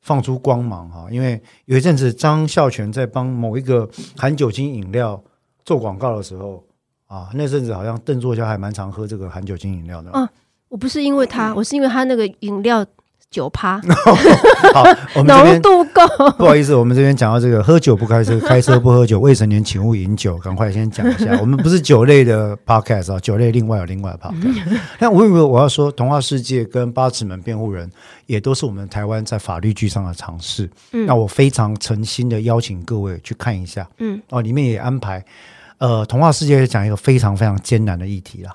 [0.00, 5.22] 放出光芒哈，因为有一阵子张孝全在帮某一个含酒精饮料
[5.64, 6.64] 做广告的时候
[7.06, 10.10] 啊，那阵子好像邓作家还蛮常喝这个含酒精饮料的。
[10.12, 10.28] 哦
[10.68, 12.86] 我不是因为他，我是因为他那个饮料
[13.30, 13.80] 九趴，
[14.74, 14.82] 好，
[15.14, 16.02] 我们这边浓度够。
[16.36, 20.36] 不好意思，我们这边讲到这个喝酒不开车， 开车不喝酒，未成年请勿饮酒。
[20.38, 24.80] 赶快先讲一下， 我们不是酒类的 podcast 啊，酒类另外有另外的 podcast。
[24.98, 27.88] 但无论如何，我要说，《童话世界》跟《八尺门辩护人》
[28.26, 30.68] 也都是我们台湾在法律剧上的尝试。
[30.92, 35.24] 嗯那我非常诚心的邀请各位去看一下嗯，哦，里面也安排。
[35.78, 38.52] 呃，《童话世界》讲一个非常非常艰难的议题啦，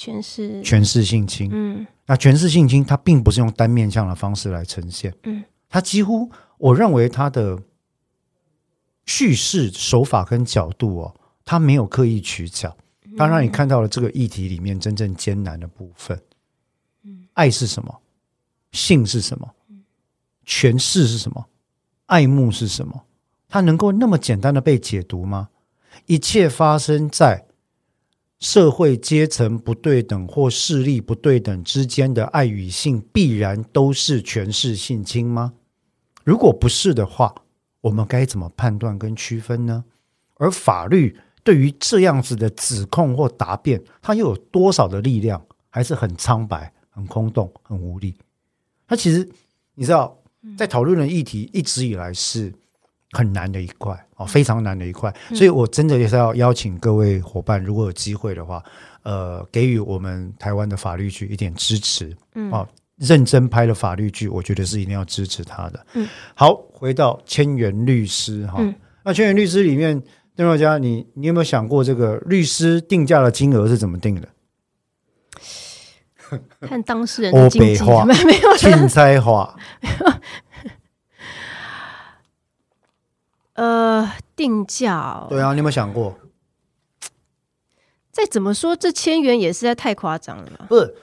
[0.00, 1.50] 全是权势性侵。
[1.52, 7.62] 嗯那权势性侵，它并不是用单面向的方式来呈现，嗯，它几乎我认为它的
[9.04, 12.74] 叙事手法跟角度哦，它没有刻意取巧，
[13.16, 16.18] 它让你看到了这个议题里面真正艰难的部分。
[17.04, 18.00] 嗯，爱是什么？
[18.72, 19.54] 性是什么？
[20.46, 21.46] 权势是什么？
[22.06, 23.04] 爱慕是什么？
[23.48, 25.50] 它能够那么简单的被解读吗？
[26.06, 27.46] 一切发生在
[28.40, 35.52] 社会阶层不对等或势力不对等之间的爱与性，必然都是权势性侵吗？
[36.24, 37.34] 如果不是的话，
[37.82, 39.84] 我们该怎么判断跟区分呢？
[40.36, 45.44] 而法律对于这样子的指控或答辩，它又有多少的力量？
[45.68, 48.16] 还是很苍白、很空洞、很无力？
[48.88, 49.28] 它其实
[49.74, 50.18] 你知道，
[50.56, 52.52] 在讨论的议题一直以来是
[53.12, 55.12] 很难的一块哦，非常难的一块。
[55.34, 58.62] 所以我真的也是要邀请各位伙伴，如果有机会的话，
[59.02, 62.16] 呃，给予我们台湾的法律剧一点支持。
[62.34, 65.86] 嗯哦，认真拍的法律剧，我觉得是一定要支持他的。
[65.94, 70.00] 嗯，好，回到千元律师哈，嗯那千元律师里面，
[70.36, 74.28] 邓若佳，你你有没有想过这个律师定价的金额是怎么定的？
[76.60, 79.56] 看当事人欧的经济没 没有钦差化，
[83.60, 86.16] 呃定价、哦，对啊，你有没有想过？
[88.10, 90.44] 再怎么说这千元也实在太夸张了。
[90.58, 90.64] 吧？
[90.68, 90.94] 不是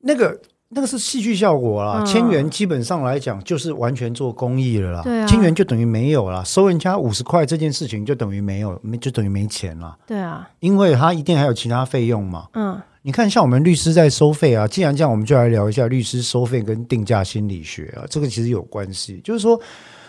[0.00, 2.06] 那个那个是戏剧效果啦，嗯。
[2.06, 5.26] 千元基本上来讲就是完全做公益了啦，对啊。
[5.26, 12.48] 千元就等于没有啦，收人家五十块这件事情就等于没有，没就等于没钱啦，对啊，因为他一定还有其他费用嘛。
[12.54, 12.80] 嗯。
[13.02, 19.20] 你看，像我们律师在收费啊，既然这样，我们就来聊一下律师收费跟定价心理学啊，这个其实有关系。
[19.22, 19.60] 就是说，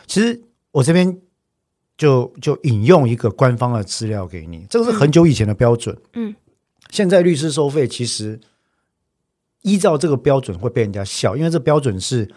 [0.07, 1.13] 其实我这边
[1.97, 5.95] 就就引用一个官方的资料给你，这个是很久以前的标准。
[6.13, 6.36] 嗯，
[6.89, 8.39] 现在律师收费其实
[9.62, 12.29] 依照这个标准会被人家笑，因为这标准是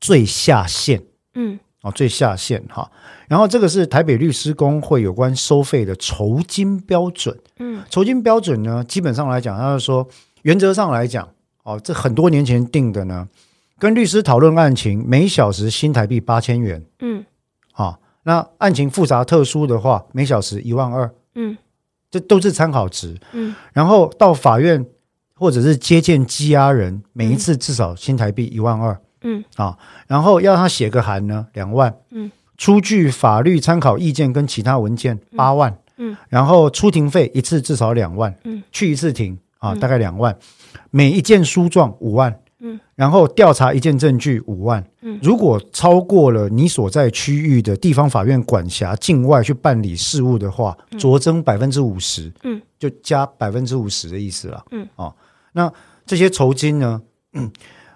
[0.00, 1.02] 最下限。
[1.34, 2.90] 嗯哦，最下限哈。
[3.28, 7.38] 然后这个是台北律师工会有关收费的酬金标准。
[7.58, 10.08] 嗯酬金标准呢，基本上来讲，他是说，
[10.42, 11.28] 原则上来讲，
[11.62, 13.28] 哦，这很多年前定的呢，
[13.78, 17.24] 跟律师讨论案情，每小时新台币八千元嗯啊、
[18.26, 21.56] 那案情复杂特殊的话，每小时一万二，嗯。
[22.10, 23.16] 这都是参考值。
[23.32, 23.54] 嗯。
[23.72, 24.84] 然后到法院
[25.34, 29.00] 或者是接见羁押人，每一次至少新台币一万二。
[29.22, 29.44] 嗯。
[29.54, 39.78] 啊，然后要他写个函呢，两万，嗯，出具法律参考意见跟其他文件八万，嗯，然后出庭费一次至少两万，嗯，去一次庭啊，嗯。
[39.78, 40.36] 大概两万，
[40.90, 45.18] 每一件书状五万，嗯，然后调查一件证据五万，嗯。
[45.22, 55.14] 如果超过了你所在区域的地方法院管辖境外去办理事务的话，酌增百分之五十，嗯，就加百分之五十的意思了，嗯，哦，
[55.52, 55.72] 那
[56.06, 57.02] 这些酬金呢？
[57.32, 57.50] 嗯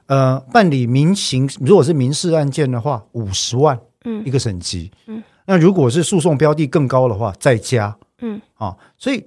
[0.06, 4.26] 呃，办理民刑如果是民事案件的话，五十万嗯。
[4.26, 4.90] 一个省级。
[5.06, 7.96] 嗯，那如果是诉讼标的更高的话，再加。
[8.20, 8.40] 嗯。
[8.54, 8.76] 啊。
[8.98, 9.24] 所以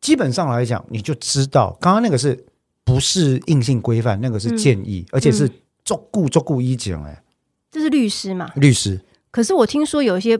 [0.00, 2.44] 基本上来讲，你就知道刚刚那个是
[2.88, 5.46] 不是硬性规范，那个是建议，而且是
[5.84, 7.22] 足顾足顾一讲哎，
[7.70, 8.50] 这是律师嘛？
[8.56, 8.98] 律师，
[9.30, 10.38] 可是我听说有一些，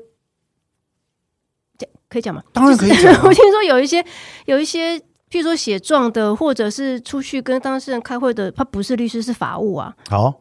[1.77, 2.43] 讲可以讲吗？
[2.55, 4.03] 当然可以就是讲 啊我听说有一些
[4.47, 9.95] 有一些，譬如说写状的，或者是出去跟当事人开会的，他不是律师，是法务啊。
[10.09, 10.41] 好，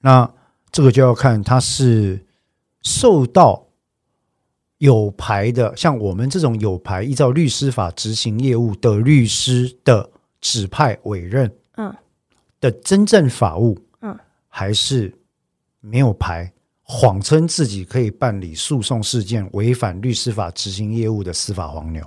[0.00, 0.32] 那
[0.72, 2.24] 这个就要看他是
[2.80, 3.66] 受到
[4.78, 10.10] 有牌的，像我们这种有牌依照律师法执行业务的律师的
[10.46, 11.92] 指派委任嗯
[12.60, 15.12] 的真正法务，嗯，还是
[15.80, 22.00] 没有牌，谎称自己可以办理诉讼事件，违反律师法执行业务的司法黄牛。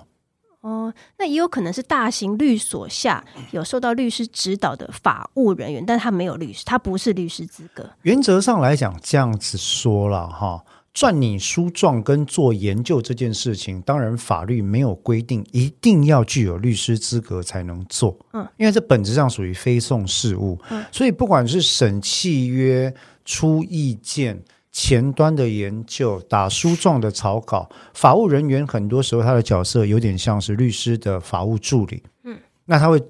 [0.61, 7.89] 哦，那也有可能是大型律所下有受到律师指导的法务人员，但他没有律师，他不是律师资格。
[8.03, 22.93] 原则上来讲，这样子说了哈，撰拟书状跟做研究这件事情，当然法律没有规定一定要具有律师资格才能做，嗯，因为这本质上属于非讼事务，嗯，所以不管是审契约、
[23.25, 24.43] 出意见。
[24.71, 33.01] 前端的研究、打书状的草稿，法务人员很多时候他的角色有点像是律师的法务助理，嗯，那他会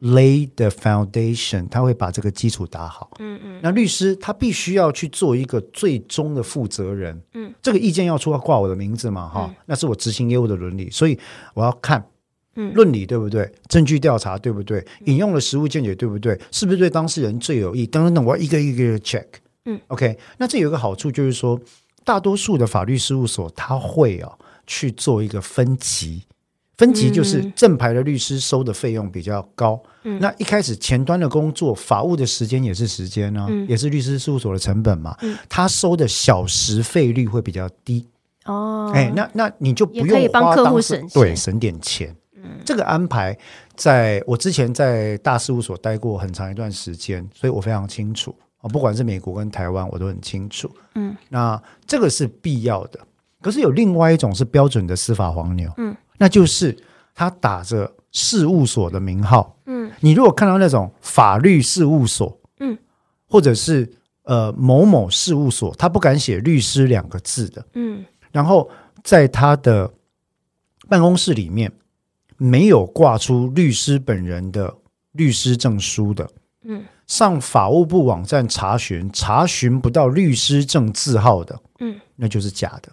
[0.00, 3.60] lay the foundation，他会把这个基础打好，嗯嗯。
[3.62, 11.18] 那律师他必须要去做一个最终的负责人，嗯，这个意见要出要挂我的名字嘛，哈、那是我执行业务的伦理，所以
[11.54, 12.06] 我要看，
[12.56, 12.74] 嗯。
[12.74, 19.26] 论理对不对，证据调查对不对，引用了实物见解对不对，是不是对当事人最有益，等等等，我要一个一个的 check，
[19.64, 21.58] 嗯，OK，那这有一个好处就是说，
[22.04, 24.30] 大多数的法律事务所他会啊
[24.66, 26.22] 去做一个分级。
[26.76, 27.52] 分级就是嗯。
[27.56, 30.18] 正牌的律师收的费用比较高，嗯。
[30.20, 33.66] 那一开始前端的工作，法务的时间也是时间呢、嗯。
[33.68, 35.36] 也是律师事务所的成本嘛，嗯。
[35.48, 38.06] 他收的小时费率会比较低，
[38.44, 41.22] 哦，哎、那那你就不用帮客户花当时省钱。
[41.22, 42.14] 对省点钱。
[42.64, 43.36] 这个安排
[43.74, 48.32] 在我之前在大事务所待过很长一段时间，所以我非常清楚。
[48.58, 50.70] 啊，不管是美国跟台湾，我都很清楚。
[50.94, 53.00] 嗯，那这个是必要的。
[53.42, 56.76] 可是有另外一种是标准的司法黄牛，嗯，那就是
[57.14, 59.90] 他打着事务所的名号，嗯。
[60.00, 62.76] 你如果看到那种法律事务所，嗯，
[63.28, 63.90] 或者是
[64.22, 68.04] 呃某某事务所，他不敢写律师两个字的，嗯。
[68.32, 68.68] 然后
[69.02, 69.90] 在他的
[70.88, 71.72] 办公室里面
[72.36, 74.74] 没有挂出律师本人的
[75.12, 76.28] 律师证书的，
[76.64, 76.84] 嗯。
[77.06, 82.00] 上法务部网站查询查询不到律师证字号的，嗯。
[82.16, 82.92] 那就是假的。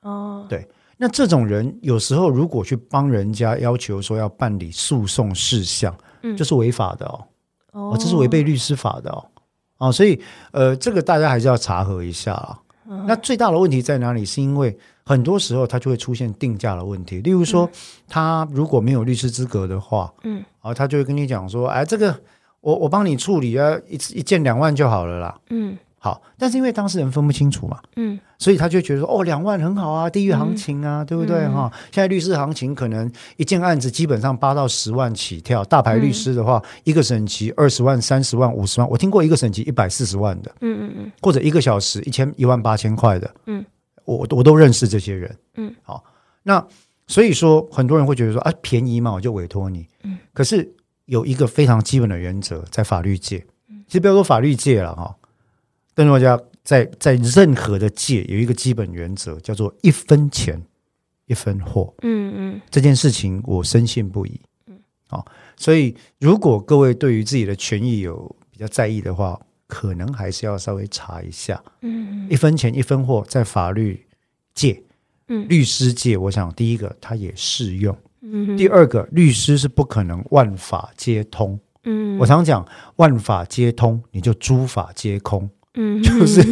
[0.00, 0.66] 哦，对
[1.02, 7.24] 那这种人有时候如果去帮人家要求说要办理诉讼事项，嗯这是违法的哦，
[7.72, 9.26] 哦哦，这是违背律师法的哦，
[9.78, 10.20] 哦，所以
[10.52, 12.56] 呃，这个大家还是要查核一下啊。
[12.88, 14.24] 嗯那最大的问题在哪里？
[14.24, 17.68] 是因为很多时候它就会出现定价的问题，例如说，
[18.08, 22.16] 他如果没有律师资格的话，嗯啊，他就会跟你讲说，哎，这个
[22.60, 25.40] 我我帮你处理啊，一次一件两万就好了啦。
[25.50, 28.18] 嗯好，但是因为当事人分不清楚嘛，嗯。
[28.36, 31.42] 所以他就觉得说，哦，两万很好啊，地域行情啊，对不对？
[31.44, 31.52] 嗯。
[31.52, 41.12] 哈、现在律师行情可能一件案子基本上八到十万起跳，大牌律师的话，一个审期二十万、三十万、五十万，我听过一个审期一百四十万的，嗯嗯嗯。
[41.20, 43.64] 或者一个小时一千一万八千块的，嗯，
[44.04, 46.02] 我我我都认识这些人，嗯，好，
[46.42, 46.66] 那
[47.06, 50.68] 所以说很多人会觉得说啊，便宜嘛，我就委托你，嗯，可是
[51.04, 53.84] 有一个非常基本的原则，在法律界，嗯。
[53.86, 55.14] 其实不要说法律界了哈，
[55.94, 60.60] 邓作家在在任何的界有一个基本原则，叫做一分钱
[61.26, 64.40] 一分货，嗯嗯这件事情我深信不疑。
[64.66, 64.78] 嗯，
[65.08, 65.24] 好，
[65.56, 71.62] 所以如果各位对于自己的权益有比较在意的话，可能还是要稍微查一下。
[71.80, 74.06] 嗯一分钱一分货，在法律
[74.54, 74.82] 界、
[75.28, 77.96] 嗯律师界，我想第一个它也适用。
[78.20, 81.58] 嗯，第二个，律师是不可能万法皆通。
[81.84, 86.42] 嗯我常讲，万法皆通，你就诸法皆空，嗯就是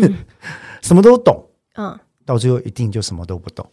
[0.83, 1.99] 什么都懂，嗯。
[2.25, 3.69] 到最后一定就什么都不懂。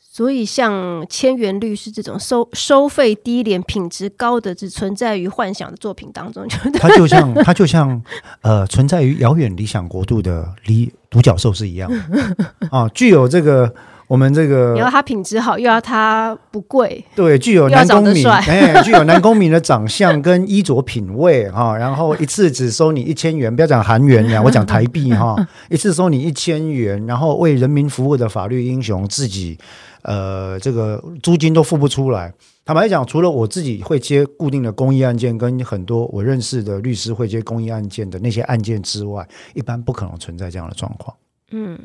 [0.00, 8.02] 所以，像千元律师这种收收费低廉、品质高的，只存在于幻想的作品当中， 就它就像它就像
[8.40, 11.88] 呃存在于遥远理想国度的离独角兽是一样
[12.72, 13.72] 啊，具有这个
[14.08, 25.36] 我们这个你要它品质好，又要它不贵，对，具有男公民，哎，具有男公民的长相跟衣着品味哈、然后一次只收你一千元，不要讲韩元呀，我讲台币哈、
[25.68, 29.58] 一次收你一千元，然后为人民服务的法律英雄自己，
[30.02, 32.32] 呃，这个租金都付不出来。
[32.64, 41.16] 坦白讲，除了我自己会接固定的公益案件，跟很多我认识的律师会接公益案件的那些案件之外，一般不可能存在这样的状况。
[41.50, 41.78] 嗯，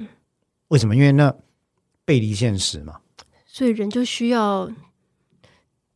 [0.70, 0.94] 为什么？
[0.96, 1.34] 因为那
[2.06, 3.00] 背离现实嘛。
[3.46, 4.70] 所以人就需要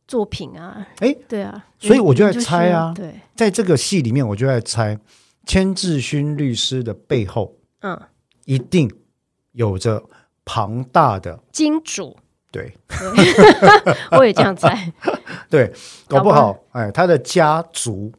[0.06, 4.98] 作品啊，哎对啊，所以我就在猜啊要对，在这个戏里面，我就在猜
[5.44, 8.00] 千志勋律师的背后嗯，
[8.44, 8.90] 一定
[9.52, 10.04] 有着
[10.44, 12.16] 庞大的金主，
[12.52, 12.74] 对。
[14.12, 14.92] 我也这样猜，
[15.50, 15.66] 对，
[16.06, 16.58] 搞搞不不好。
[16.72, 18.12] 哎，他的家族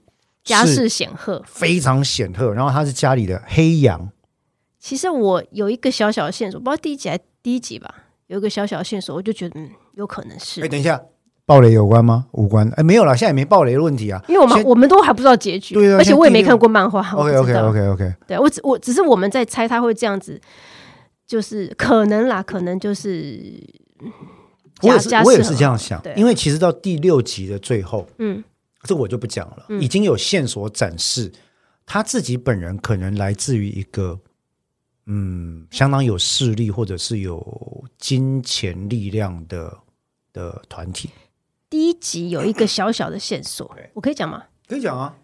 [0.43, 1.41] 家世显赫。
[1.45, 4.11] 非常显赫，然后他是家里的黑羊，
[4.79, 7.93] 其实我有一个小小的线索，不知道第一集还是第一集吧，
[8.27, 10.61] 有一个小小的线索，我就觉得嗯，有可能是。
[10.61, 11.01] 哎，，等一下，
[11.45, 12.27] 暴雷有关吗？
[12.31, 14.21] 无关，哎，没有了，现在也没暴雷的问题啊。
[14.27, 17.01] 因为我们我们都还不知道结局，对啊而且我也没看过漫画。
[17.11, 20.39] OK OK OK OK，对我只我只是我们在猜他会这样子，
[21.25, 23.61] 就是可能啦，可能就是
[24.81, 28.43] 我也是我也是这样想对，因为其实到第六集的最后，嗯。
[28.83, 31.29] 这我就不讲了，已经有线索展示
[31.85, 34.17] 他自己本人可能来自于一个
[35.11, 39.75] 嗯相当有势力或者是有金钱力量的
[40.31, 41.09] 的团体，
[41.67, 44.43] 第一集有一个小小的线索，我可以讲吗？
[44.67, 45.15] 可以讲啊，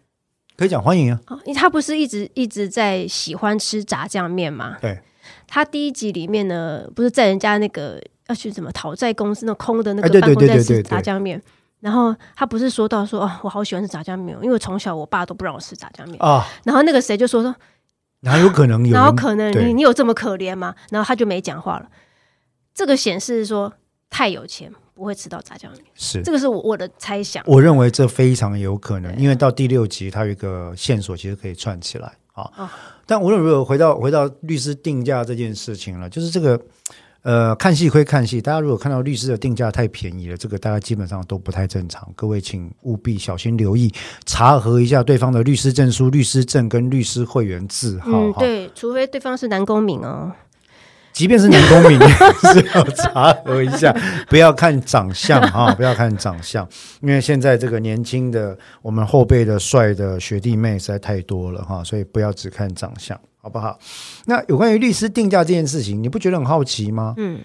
[0.58, 4.76] 可以讲，欢迎啊，啊，因为他不是一直一直在喜欢吃炸酱面吗？
[4.82, 5.00] 对，
[5.48, 10.90] 他第一集里面呢，不是在人家那个要去什么讨债公司那空的那个办公在吃对对对对。
[10.90, 11.40] 炸酱面，
[11.82, 17.56] 然后他不是说到说哦，我好喜欢吃炸酱面哦，因为从小我爸都不让我吃炸酱面，啊，然后那个谁就说说，
[18.26, 18.92] 哪有可能有人？
[18.92, 20.76] 然后可能你你有这么可怜吗？
[20.90, 21.88] 然后他就没讲话了，
[22.74, 23.72] 这个显示说
[24.10, 27.44] 太有钱不会吃到炸酱面，是这个是我我的猜想。
[27.48, 32.52] 我认为这非常有可能，因为到第六集，它有一个线索，其实可以串起来啊。
[32.58, 32.70] 哦
[33.08, 36.60] 但无论如何，回到回到律师定价这件事情了，就是这个
[37.26, 38.40] 呃，看戏归看戏。
[38.40, 42.08] 大家如果看到律师的定价太便宜了，这个大家基本上都不太正常。
[42.16, 43.92] 各位请务必小心留意，
[44.28, 48.12] 查核一下对方的律师证书、律师证跟律师会员字号。
[48.12, 50.32] 嗯，对，除非对方是男公民哦。
[51.14, 52.08] 即便是男公民，也
[52.54, 53.92] 是要查核一下，
[54.30, 56.68] 不要看长相哈， 不要看长相，
[57.02, 63.78] 因为现在这个年轻的我们后辈的帅的学弟妹实在太多了哈，所以不要只看长相，好不好？
[64.26, 67.14] 那有关于律师定价这件事情，你不觉得很好奇吗？
[67.18, 67.40] 嗯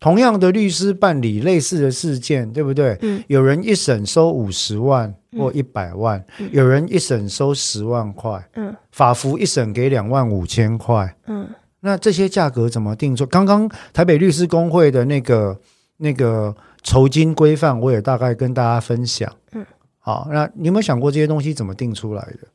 [0.00, 2.96] 同样的律师办理类似的事件，对不对？
[3.02, 11.14] 嗯有人一审收五十万或一百万，有人一审收十万块，嗯法服一审给两万五千块。
[11.26, 11.46] 嗯
[11.80, 13.26] 那这些价格怎么定出？
[13.26, 15.60] 刚刚台北律师工会的那个
[15.98, 19.30] 那个酬金规范，我也大概跟大家分享。
[19.52, 19.66] 嗯，
[19.98, 22.48] 好，那你有没有想过这些东西怎么定出来的？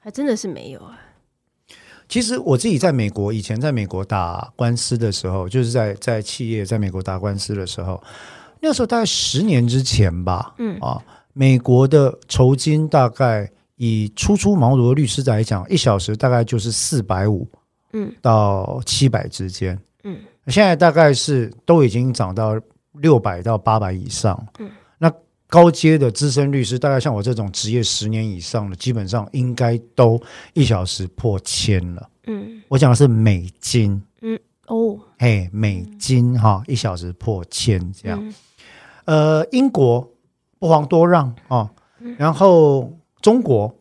[0.00, 0.98] 还真的是没有啊。
[2.12, 8.02] 其实我自己在美国，以前在美国打官司的时候，就是在在企业在美国打官司的时候，
[8.60, 11.02] 那时候大概十年之前吧，嗯啊，
[11.32, 17.48] 美国的酬金大概以初出茅庐的律师来讲，一小时大概就是四百五
[17.94, 19.80] 嗯到七百之间。
[20.04, 22.60] 嗯现在大概是都已经涨到
[22.92, 24.38] 六百到八百以上。
[24.58, 24.81] 嗯，那
[25.52, 30.18] 高阶的资深律师，大概像我这种职业十年以上的，基本上应该都
[30.54, 32.08] 一小时破千了。
[32.26, 38.18] 嗯我讲的是美金，嗯哦，嘿，美金哈，一小时破千这样。
[38.26, 38.34] 嗯。
[39.04, 40.10] 呃，英国
[40.58, 41.70] 不遑多让啊，
[42.16, 42.90] 然后
[43.20, 43.76] 中国。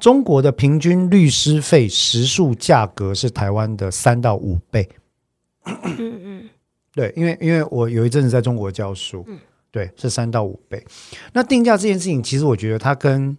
[0.00, 4.86] 中国的平均律师费时数价格是台湾的三到五倍，
[5.64, 6.48] 嗯嗯。
[6.92, 9.38] 对，因为因为我有一阵子在中国教书，嗯
[9.74, 10.86] 对，是三到五倍。
[11.32, 13.36] 那定价这件事情，其实我觉得它跟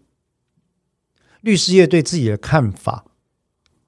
[1.40, 3.06] 律师业对自己的看法，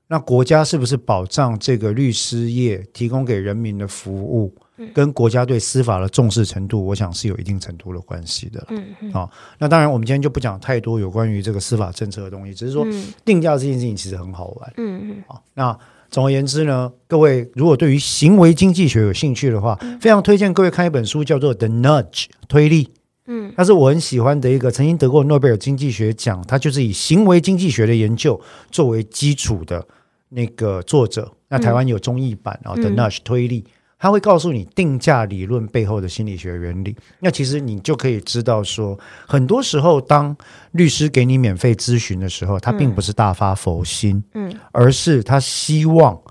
[0.08, 8.66] 那国家是不是保障这个律师业提供给人民的服务，嗯跟国家对司法的重视程度，我想是有一定程度的关系的。
[8.70, 9.30] 嗯嗯好、
[9.60, 14.74] 那当然，我们今天就不讲太多有关于这个司法政策的东西，只是说嗯定价这件事情其实很好玩。
[14.78, 15.78] 嗯好，那
[16.10, 22.04] 总而言之呢，各位如果对于行为经济学有兴趣的话，非常推荐各位看一本书，叫做《The Nudge》
[22.48, 22.90] 推力。
[23.30, 28.40] 嗯它是我很喜欢的一个，曾经得过诺贝尔经济学奖，它就是以行为经济学的研究
[28.72, 29.86] 作为基础的
[30.30, 31.32] 那个作者。
[31.50, 33.66] 那台湾有中译版啊，嗯《The Nudge》推力。
[34.00, 40.36] 他会告诉你定价理论背后的心理学原理，那其实你就可以知道说，很多时候当
[40.72, 44.54] 律师给你免费咨询的时候，他并不是大发佛心，嗯。
[44.72, 46.22] 而是他希望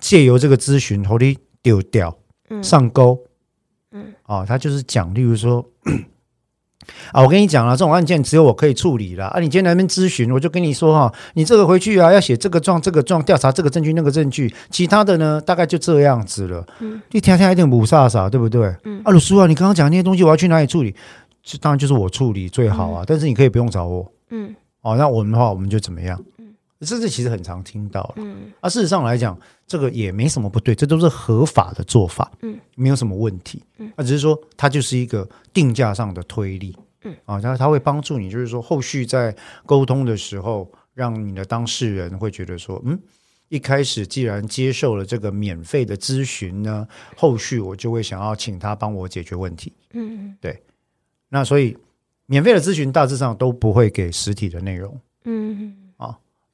[0.00, 2.16] 借由这个咨询，头里丢掉
[2.50, 2.62] 嗯。
[2.62, 3.18] 上钩，
[3.92, 5.64] 嗯，啊，他就是讲，例如说。
[7.12, 9.26] 啊，我跟你讲了，这种案件只有我可以处理了。
[9.26, 16.64] 啊，你今天来那边咨询，我就跟你说哈，你这个回去啊，要写这个状、这个状，调查这个证据、那个证据，其他的呢，大概就这样子了。
[16.80, 18.74] 嗯，你天天一定不飒飒，对不对？
[18.84, 20.94] 嗯啊，鲁叔啊，你刚刚讲那些东西，我要去哪里处理？
[21.42, 24.04] 这当然就是我处理最好啊，但是你可以不用找我。
[24.30, 26.20] 嗯哦，那我们的话，我们就怎么样？
[26.80, 28.14] 这是其实很常听到了。
[28.16, 33.62] 嗯啊，事实上来讲，这个也没什么不对，这都是合法的做法，嗯，没有什么问题。
[33.78, 36.76] 嗯，那只是说它就是一个定价上的推力。
[37.04, 42.98] 嗯，啊，它它会帮助你，就是说后续在沟通的时候，让你的当事人会觉得说，嗯。
[43.48, 46.84] 一开始既然接受了这个免费的咨询呢，
[47.16, 49.72] 后续我就会想要请他帮我解决问题。
[49.92, 50.60] 嗯对
[51.28, 51.78] 那所以
[52.26, 55.76] 免费的咨询大致上都不会给实体的内容，嗯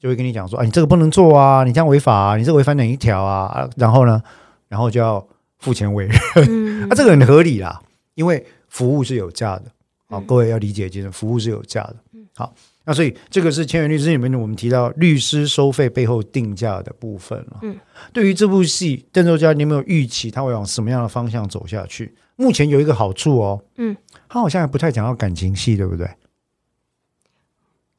[0.02, 3.46] 就会跟你讲说，啊，你这个不能做啊，你这样违法啊，你这违反哪一条啊？
[3.46, 4.20] 啊，然后呢，
[4.66, 5.24] 然后就要
[5.60, 7.80] 付钱委任，嗯 啊，这个很合理啦，
[8.16, 9.66] 因为服务是有价的，
[10.08, 11.94] 好、嗯各位要理解就是，服务是有价的。
[12.34, 12.52] 好，
[12.84, 17.58] 那所以这个是千元律师里面我们提到律师收费背后定价的部分了。
[17.62, 17.78] 嗯，
[18.12, 22.12] 对于这部戏，邓作家，你有没有预期他会往什么样的方向走下去？
[22.34, 23.96] 目前有一个好处哦，嗯，
[24.28, 26.10] 他好像还不太讲到感情戏，对不对？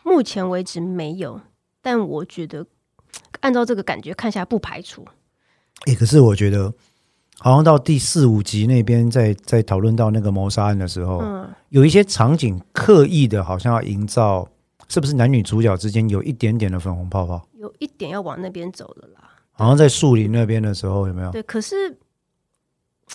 [0.04, 1.39] 目前为止没有，
[1.84, 2.66] 但我觉得
[3.42, 5.06] 按照这个感觉看下来，不排除。
[5.86, 6.74] 诶，可是我觉得，
[7.40, 14.48] 好像到第四五集那边，在在讨论到那个谋杀案的时候，嗯有一些场景刻意的，好像要营造，
[14.88, 17.46] 是不是男女主角之间有一点点的粉红泡泡？
[17.58, 19.30] 有一点要往那边走了啦。
[19.52, 21.32] 好像在树林那边的时候，有没有？
[21.32, 21.76] 对，可是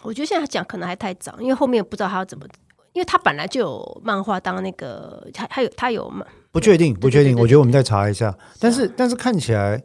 [0.03, 2.45] 我觉得现在讲可能还太早，因为后面不知道他要怎么，
[2.93, 7.39] 因为他本来就有漫画当那个，他他有他有漫，不确定，不确定。
[7.39, 8.36] 我觉得我们再查一下。
[8.59, 9.82] 但是啊，但是看起来，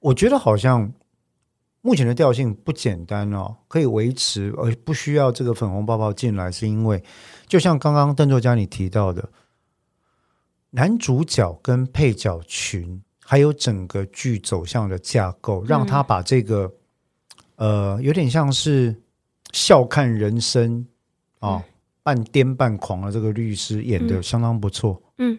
[0.00, 0.92] 我觉得好像
[1.80, 7.02] 目前的调性不简单哦，可以维持而不需要这个粉红泡泡进来，是因为
[7.46, 9.30] 就像刚刚邓作家你提到的，
[10.70, 16.70] 男主角跟配角群，还有整个剧走向的架构，让他把这个、
[17.56, 18.94] 呃，有点像是
[19.52, 20.86] 笑看人生
[21.38, 21.62] 啊、
[22.08, 24.22] 半癫半狂的这个律师演的嗯。
[24.22, 24.98] 相当不错。
[25.18, 25.38] 嗯。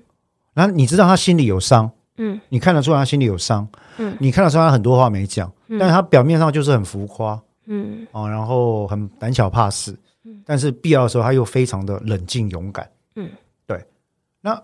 [0.54, 2.40] 然后你知道他心里有伤，嗯。
[2.50, 3.68] 你看得出来他心里有伤，
[3.98, 4.16] 嗯。
[4.20, 5.80] 你看得出来他很多话没讲，嗯。
[5.80, 7.42] 但是他表面上就是很浮夸。
[7.66, 8.06] 嗯。
[8.12, 10.44] 啊，然后很胆小怕事，嗯。
[10.46, 13.32] 但是必要的时候他又非常的冷静勇敢，嗯，
[13.66, 13.84] 对。
[14.42, 14.62] 那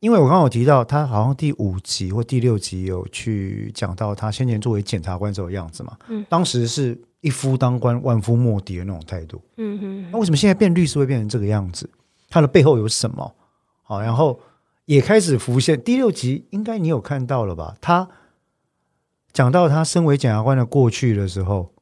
[0.00, 6.96] 因为我刚刚有提到，他好像第五集或第六集有去讲到他先前作为检察官时候的样子嘛，嗯，当时是
[7.26, 11.90] 一夫当关万夫莫敌的那种态度，嗯嗯那为什么现在变律师会变成这个样子？
[12.30, 13.34] 他的背后有什么？
[13.82, 14.38] 好，然后
[14.84, 15.80] 也开始浮现。
[15.82, 17.76] 第六集应该你有看到了吧？
[17.80, 18.08] 他
[19.32, 21.72] 讲到他身为检察官的过去的时候，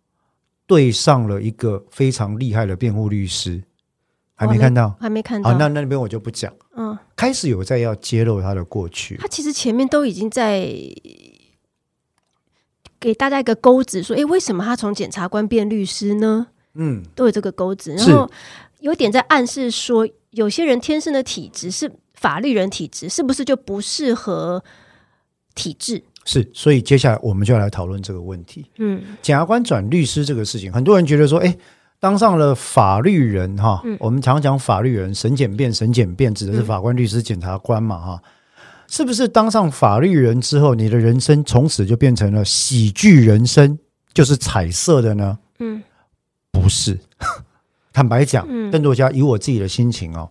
[0.66, 3.62] 对上了一个非常厉害的辩护律师，
[4.34, 4.96] 还没看到。
[4.98, 5.50] 还没看到。
[5.50, 6.50] 好，那那边我就不讲。
[6.74, 10.66] 嗯，开始有在要揭露他的过去他，其实前面都已经在
[13.04, 16.46] 给大家一个钩子，说，诶，为什么他从检察官变律师呢？
[16.72, 18.30] 嗯，都有这个钩子，然是后
[18.80, 24.64] 有点在暗示说，有些人天生的体质是法律人体质，是不是就不适合
[25.54, 26.02] 体制？
[26.24, 26.50] 是。
[26.54, 28.64] 所以接下来我们就要来讨论这个问题。
[28.78, 31.54] 嗯检察官转律师这个事情，很多人觉得说，哎，
[32.00, 38.22] 当上了法律人哈，嗯我们常讲法律人，审检辩，审检辩指的是嗯法官、律师、检察官嘛哈，
[38.96, 43.76] 是不是当上法律人之后，你的人生从此就变成了喜剧人生，
[44.12, 45.36] 就是彩色的呢？
[45.58, 45.82] 嗯
[46.52, 46.96] 不是，
[47.92, 50.30] 坦白讲，嗯邓作家以我自己的心情哦，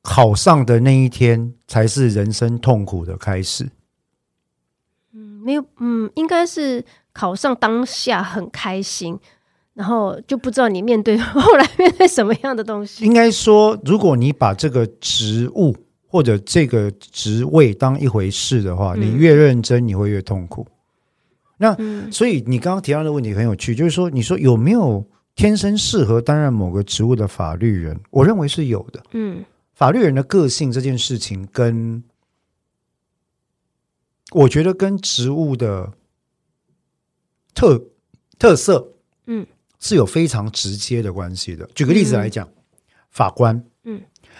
[0.00, 3.68] 考上的那一天才是人生痛苦的开始。
[5.12, 9.18] 嗯，没有，嗯，应该是考上当下很开心，
[9.74, 13.04] 然后就不知道你面对 后来面对什么样的东西。
[13.04, 15.76] 应该说，如果你把这个职务
[16.12, 20.66] 或者这个职位当一回事的话，嗯你越认真，你会越痛苦。
[21.56, 25.02] 那嗯所以你刚刚提到的问题很有趣，就是说，你说有没有
[25.34, 27.98] 天生适合担任某个职务的法律人？
[28.10, 29.02] 我认为是有的。
[29.12, 29.42] 嗯
[29.72, 32.04] 法律人的个性这件事情跟，
[34.32, 35.90] 我觉得跟职务的
[37.54, 37.82] 特
[38.38, 38.92] 特色，
[39.26, 39.46] 嗯，
[39.80, 41.66] 是有非常直接的关系的。
[41.74, 42.46] 举个例子来讲，
[43.08, 43.64] 法官，嗯，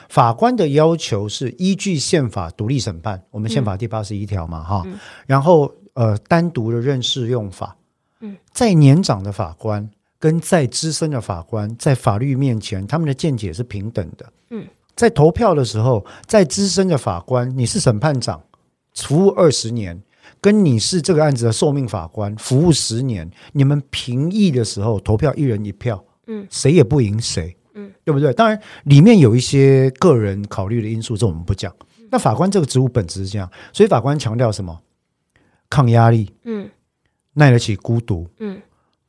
[0.09, 4.99] 法官的要求是依据宪法独立审判，我们宪法第八十一条嘛，哈、嗯。
[5.27, 7.77] 然后呃，单独的认识用法，
[8.21, 9.89] 嗯，在年长的法官
[10.19, 18.43] 跟在资深的法官，在法律面前，他们的见解是平等的，嗯，在投票的时候，在资深的法官，你是审判长，
[18.95, 20.03] 服务二十年。
[20.41, 28.33] 跟你是这个案子的受命法官，服务十年，你们评议的时候投票一人一票，嗯，谁也不赢谁，嗯，对不对？
[28.33, 31.75] 当然里面有一些个人考虑的因素，这我们不讲。
[32.11, 34.81] 那法官这个职务本质是这样，所以法官强调什么？
[35.71, 36.69] 抗压力，嗯。
[37.35, 38.61] 耐得起孤独，嗯。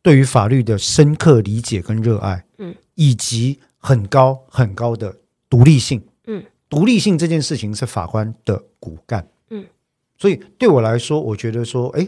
[0.01, 5.15] 对于法律的深刻理解跟热爱，嗯，以及很高很高的
[5.49, 9.65] 独立性，嗯，独立性这件事情是法官的骨干，嗯，
[10.17, 12.05] 所以对我来说，我觉得说，哎，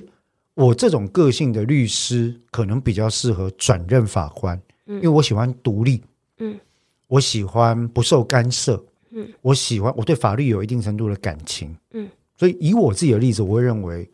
[0.56, 6.04] 我这种个性的律师可能比较适合转任法官，因为我喜欢独立，
[6.40, 6.60] 嗯，
[7.08, 14.10] 我喜欢不受干涉，嗯，我喜欢我对法律有一定程度的感情，嗯，所以以我自己的例子，我会认为，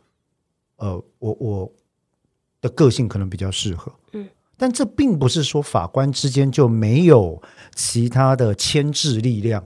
[0.78, 1.72] 呃，我我
[2.62, 7.42] 的个性可能比较适合，嗯，但这并不是说法官之间就没有
[7.76, 9.66] 其他的牵制力量，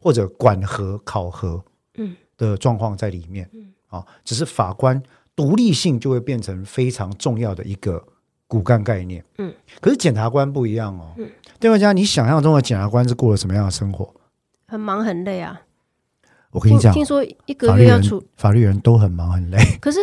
[0.00, 1.64] 或者管和考核，
[1.96, 2.16] 嗯。
[2.36, 3.72] 的状况在里面，嗯。
[3.86, 5.00] 啊，只是法官
[5.36, 8.04] 独立性就会变成非常重要的一个
[8.46, 14.14] 骨干概念，嗯，可是检察官不一样哦，嗯，邓伟家，你想象中的检察官是过了什么样的生活？
[14.66, 15.62] 很忙很累啊。
[16.50, 19.98] 我跟你讲，听听说一个月要处，法律人都很忙很累， 可是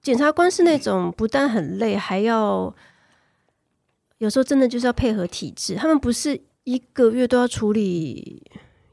[0.00, 2.72] 检察官是那种不但很累，还要
[4.18, 5.74] 有时候真的就是要配合体制。
[5.74, 8.42] 他们不是一个月都要处理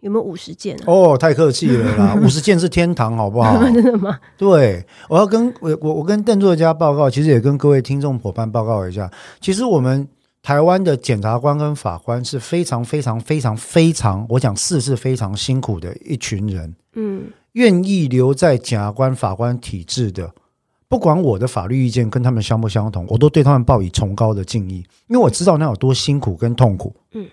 [0.06, 0.84] 有没有五十件啊？
[0.86, 3.58] 哦，太客气了啦， 五十件是天堂，好不好？
[3.74, 4.20] 真的吗？
[4.38, 9.10] 对，我要跟我我我跟邓作家报告，其实也跟各位听众伙伴报告一下，
[9.42, 10.08] 其实我们
[10.44, 20.32] 台湾的检察官跟法官是非常非常非常非常，我讲是是非常辛苦的一群人，嗯愿意留在检察官、法官体制的，
[20.88, 26.96] 不管我的法律意见跟他们相不相同，我都对他们报以崇高的敬意，因为我知道那有多辛苦跟痛苦。
[27.14, 27.26] 嗯，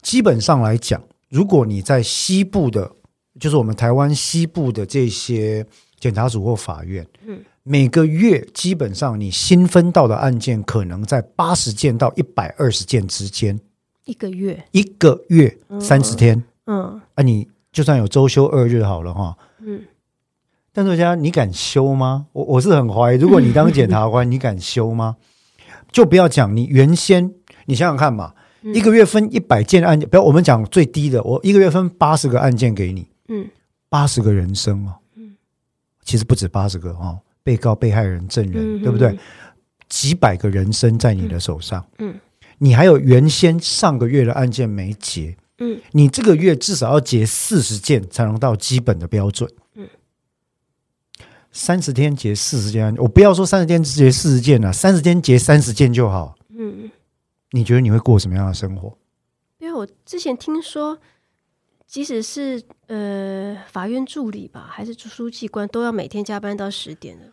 [0.00, 2.90] 基本上来讲，如果你在西部的，
[3.38, 5.66] 就是我们台湾西部的这些
[5.98, 13.58] 检察署或法院，嗯，每个月基本上你新分到的案件可能在八十件到一百二十件之间，
[14.04, 17.00] 一个月，一个月三十天，嗯。
[17.14, 19.36] 啊，你就算有周休二日好了哈。
[19.60, 19.82] 嗯，
[20.72, 22.26] 邓作家，你敢休吗？
[22.32, 25.16] 我我是很怀疑，如果你当检察官， 你敢休吗？
[25.90, 27.32] 就不要讲你原先，
[27.64, 28.34] 你想想看嘛，
[28.66, 28.74] 嗯。
[28.74, 33.48] 一个月分一百件案件，不要我们讲最低的，我一个月分八十个案件给你，嗯。
[33.88, 35.36] 八十个人生哦，嗯。
[36.04, 39.16] 其实不止八十个哦，被告、被害人、证人，嗯对不对？
[39.88, 42.12] 几百个人生在你的手上，嗯
[42.58, 45.80] 你还有原先上个月的案件没结，嗯。
[45.92, 49.48] 你这个月至少要结四十件才能到基本的标准。
[49.76, 49.86] 嗯，
[51.52, 56.34] 三十天结四十件案件，我不要说三十天结四十件了、三十天结三十件就好。
[56.50, 56.90] 嗯。
[57.52, 58.96] 你觉得你会过什么样的生活？
[59.58, 60.98] 因为我之前听说，
[61.86, 67.24] 即使是呃法院助理吧，还是书记官，都要每天加班到十点的。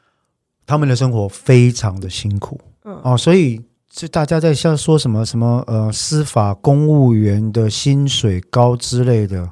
[0.65, 3.61] 他们的生活非常的辛苦嗯哦，所以
[3.91, 9.51] 是大家在像说什么什么呃司法公务员的薪水高之类的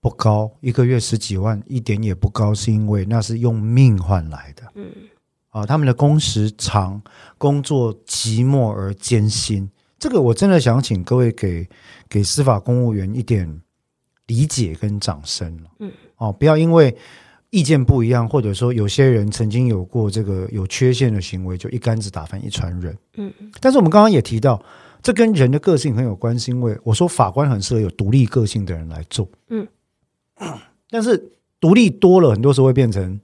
[0.00, 4.64] 不高，一个月十几万一点也不高，是因为那是用命换来的。
[4.74, 4.90] 嗯
[5.50, 7.00] 啊，他们的工时长，
[7.38, 9.70] 工作寂寞而艰辛。
[10.00, 11.68] 这个我真的想请各位给
[12.08, 13.60] 给司法公务员一点
[14.26, 15.56] 理解跟掌声。
[15.78, 16.96] 嗯，哦，不要因为
[17.50, 22.96] 意见不一样，或者说有些人曾经有过这个有缺陷的行为，就一竿子打翻一船人。
[23.16, 23.30] 嗯
[23.60, 24.60] 但是我们刚刚也提到，
[25.02, 29.28] 这跟人的个性很有关系，因为我说法官很适合有独立个性的人来做。
[29.50, 29.68] 嗯，
[30.88, 33.20] 但是独立多了，很多时候会变成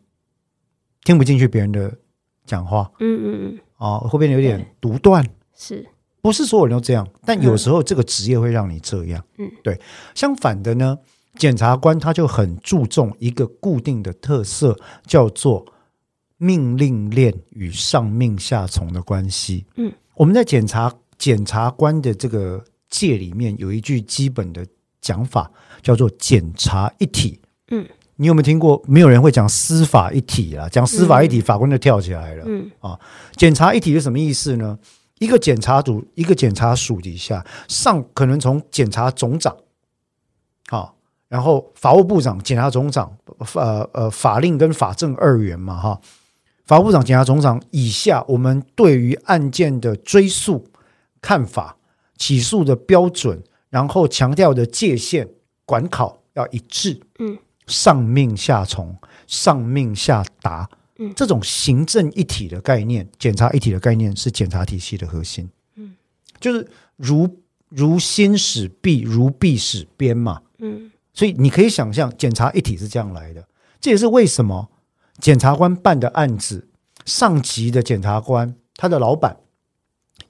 [1.05, 1.97] 听不进去别人的
[2.45, 2.91] 讲话。
[3.01, 5.27] 嗯嗯嗯，啊、会变得有点对独断。
[5.55, 5.87] 是
[6.27, 9.25] 不是所有人都这样，但有时候这个职业会让你这样。
[9.39, 9.81] 嗯，对。
[10.13, 10.99] 相反的呢，
[11.39, 15.65] 检察官他就很注重一个固定的特色，叫做
[16.39, 19.67] 命令链与上命下从的关系。
[19.77, 22.61] 嗯，我们在检察检察官的这个
[22.91, 24.67] 界里面有一句基本的
[25.01, 25.49] 讲法，
[25.81, 27.41] 叫做检察一体。
[27.71, 27.87] 嗯
[28.19, 28.83] 你有没有听过？
[28.89, 32.45] 没有人会讲司法一体啦，讲司法一体，法官就跳起来了。
[32.49, 32.99] 嗯啊
[33.37, 34.77] 检察一体是什么意思呢？
[35.19, 39.57] 一个检察组，一个检察署底下，上可能从检察总长，
[40.69, 40.97] 好、
[41.29, 43.17] 然后法务部长、检察总长，
[43.55, 46.01] 呃呃，法令跟法政二元嘛，哈，
[46.65, 50.67] 法务部长、检察总长以下，我们对于案件的追诉
[51.23, 51.77] 看法、
[52.17, 55.29] 起诉的标准，然后强调的界限、
[55.65, 58.97] 管考要一致，嗯上命下从，
[59.27, 60.69] 上命下达。
[60.99, 65.49] 嗯这种行政一体的概念、检察一体的概念是检察体系的核心。
[65.77, 65.95] 嗯，
[66.41, 66.67] 就是
[66.97, 67.29] 如
[67.69, 70.43] 如心使弊，如弊使编嘛。
[70.59, 73.47] 嗯所以你可以想象，检察一体是这样来的。
[73.81, 74.71] 这也是为什么
[75.19, 76.69] 检察官办的案子，
[77.07, 79.39] 上级的检察官他的老板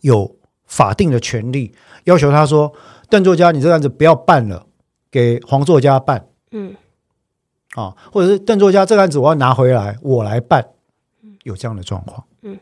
[0.01, 2.73] 有法定的权利，要求他说
[3.11, 4.67] ：“邓作家，你这个案子不要办了，
[5.11, 6.77] 给黄作家办。”嗯
[7.77, 10.67] 啊，或者是邓作家这个案子我要拿回来，我来办，
[11.45, 12.25] 有这样的状况。
[12.41, 12.59] 嗯，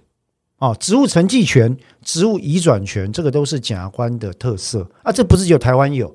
[0.58, 6.14] 啊，职务承继权、职务移转权，这个都是检察官的特色啊，这不是只有台湾有，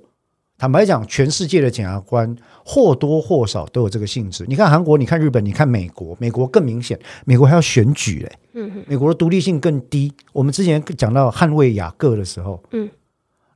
[0.58, 2.36] 坦白讲，全世界的检察官
[2.66, 4.44] 或多或少都有这个性质。
[4.50, 8.40] 你看韩国，你看日本，你看美国，美国更明显，美国还要选举嘞。
[8.54, 10.12] 嗯美国的独立性更低。
[10.34, 12.90] 我们之前讲到捍卫雅各的时候，嗯，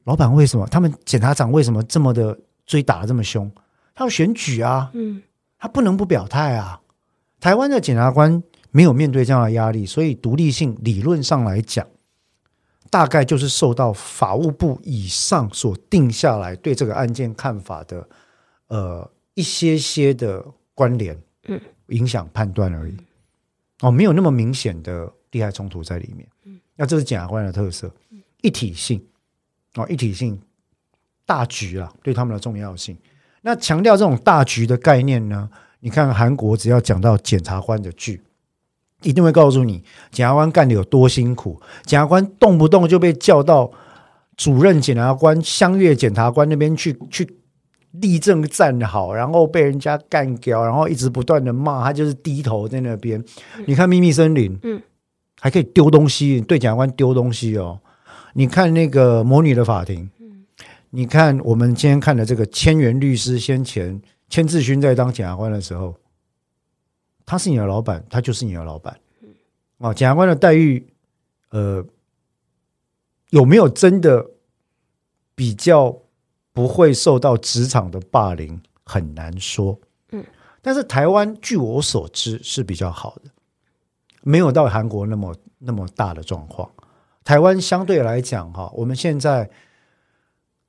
[0.05, 3.51] 老板为什么他们检察长为什么这么的追打的这么凶？
[3.95, 5.21] 他要选举啊，嗯
[5.63, 6.81] 他不能不表态啊。
[7.39, 11.87] 台湾的检察官没有面对这样的压力，所以独立性理论上来讲，
[12.89, 18.09] 大概就是受到法务部以上所定下来对这个案件看法的
[18.67, 20.45] 呃一些些的
[20.75, 21.57] 关联，嗯，
[21.87, 22.97] 影响判断而已。
[23.79, 26.27] 哦，没有那么明显的利害冲突在里面。
[26.43, 27.89] 嗯，那这是检察官的特色，
[28.41, 29.01] 一体性
[29.75, 30.37] 哦，一体性
[31.25, 32.97] 大局啊，对他们的重要性。
[33.43, 35.49] 那强调这种大局的概念呢？
[35.81, 38.21] 你看韩国，只要讲到检察官的剧，
[39.01, 41.61] 一定会告诉你检察官干的有多辛苦。
[41.85, 43.69] 检察官动不动就被叫到
[44.37, 47.37] 主任检察官、相越检察官那边去去
[47.91, 53.23] 立正站好，然后被人家干掉，然后一直不断的骂他，就是低头在那边。
[53.67, 54.81] 你看《秘密森林》，嗯，
[55.41, 57.79] 还可以丢东西，对检察官丢东西哦。
[58.35, 60.09] 你看那个《魔女的法庭》，
[60.95, 63.99] 你看我们今天看的这个千元律师先前。
[64.29, 65.95] 千志勋在当检察官的时候，
[67.23, 68.99] 他是你的老板，他就是你的老板。
[69.77, 70.87] 哦，检察官的待遇，
[71.49, 71.85] 呃，
[73.29, 74.25] 有没有真的
[75.35, 75.95] 比较
[76.51, 79.79] 不会受到职场的霸凌，很难说。
[80.11, 80.23] 嗯，
[80.63, 83.29] 但是台湾据我所知是比较好的，
[84.23, 86.71] 没有到韩国那么那么大的状况。
[87.23, 89.49] 台湾相对来讲，哈，我们现在。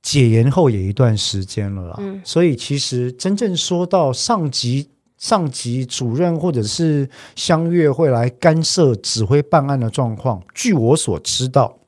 [0.05, 4.87] 解严后也一段时间了啦，嗯所以其实真正说到上级、
[5.17, 11.79] 上级主任或者是相约会来干涉、指挥办案的状况，据我所知道，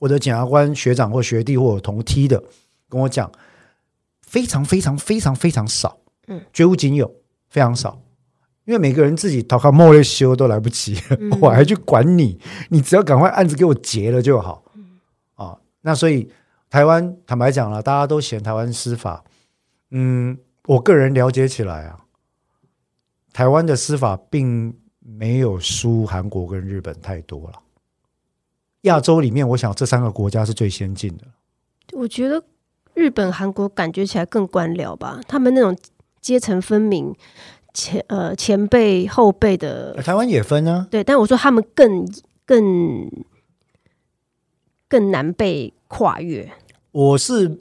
[0.00, 2.42] 我的检察官学长或学弟或者同梯的
[2.88, 3.30] 跟我讲，
[4.26, 7.14] 非常非常非常非常少，嗯，绝无仅有，
[7.48, 8.02] 非常少。
[8.64, 14.64] 因为每个人自己逃开莫雷修都来不及，嗯 我还去管你，你只要赶快案子给我结了就好。
[15.36, 16.28] 啊，那所以。
[16.70, 19.24] 台湾坦白讲了，大家都嫌台湾司法，
[19.90, 22.06] 嗯，我个人了解起来啊，
[23.32, 27.60] 台湾的司法并没有输韩国跟日本太多了。
[28.82, 31.24] 亚洲里面，我想这三个国家是最先进的。
[31.92, 32.42] 我觉得
[32.94, 35.76] 日本、韩国感觉起来更官僚吧，他们那种
[36.20, 37.12] 阶层分明，
[37.74, 40.86] 前呃前辈后辈的，台湾也分啊。
[40.88, 42.06] 对，但我说他们更
[42.46, 43.10] 更
[44.88, 46.48] 更难被跨越。
[46.92, 47.58] 我是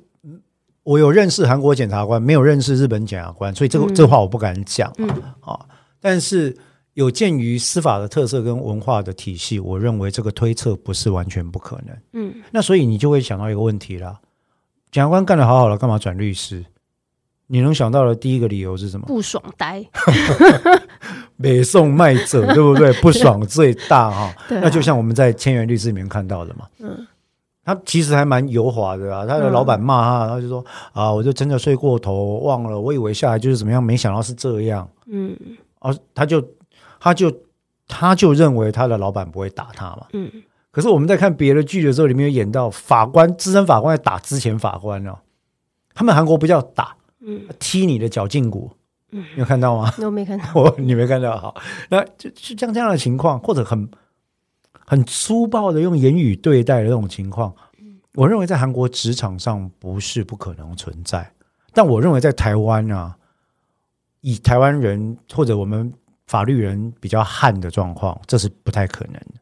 [0.83, 5.07] 我有认识韩国检察官，没有认识日本检察官，所以这个、嗯这话我不敢讲嗯
[5.41, 5.59] 啊。
[5.99, 6.55] 但是
[6.93, 11.97] 有鉴于司法的特色跟文化的体系，我认为这个推测不是完全不可能。
[12.13, 14.19] 嗯，那所以你就会想到一个问题啦：
[14.91, 16.65] 检察官干得好好了，干嘛转律师？
[17.51, 19.07] 你能想到的第一个理由是什么？
[19.07, 19.83] 不爽呆，
[21.41, 22.93] 北宋卖者，对不对？
[23.01, 24.33] 不爽最大哈。
[24.49, 26.67] 那就像我们在千元律师里面看到的嘛。
[26.79, 27.07] 嗯
[27.73, 34.89] 他其实还蛮油滑的啊，他的老板骂他，他就说啊，我就真的睡过头，忘了，我以为下来就是怎么样，没想到是这样。
[35.05, 35.37] 嗯
[35.81, 36.43] 哦、他就
[36.99, 37.31] 他就
[37.87, 40.07] 他就认为他的老板不会打他嘛。
[40.13, 40.31] 嗯
[40.71, 45.17] 可是我们在看别的剧的时候，里面有演到法官资深法官在打之前法官哦，
[45.95, 46.95] 他们韩国不叫打，
[47.25, 48.71] 嗯踢你的脚胫骨，
[49.11, 49.91] 嗯，你有看到吗？
[50.03, 50.45] 我没看到。
[50.53, 51.55] 我你没看到好，
[51.89, 53.89] 那就就像这样的情况，或者很
[54.89, 57.53] 很粗暴的用言语对待的这种情况，
[58.15, 61.31] 我认为在韩国职场上不是不可能存在，
[61.73, 63.15] 但我认为在台湾啊，
[64.21, 65.93] 以台湾人或者我们
[66.25, 69.33] 法律人比较悍的状况，这是不太可能的。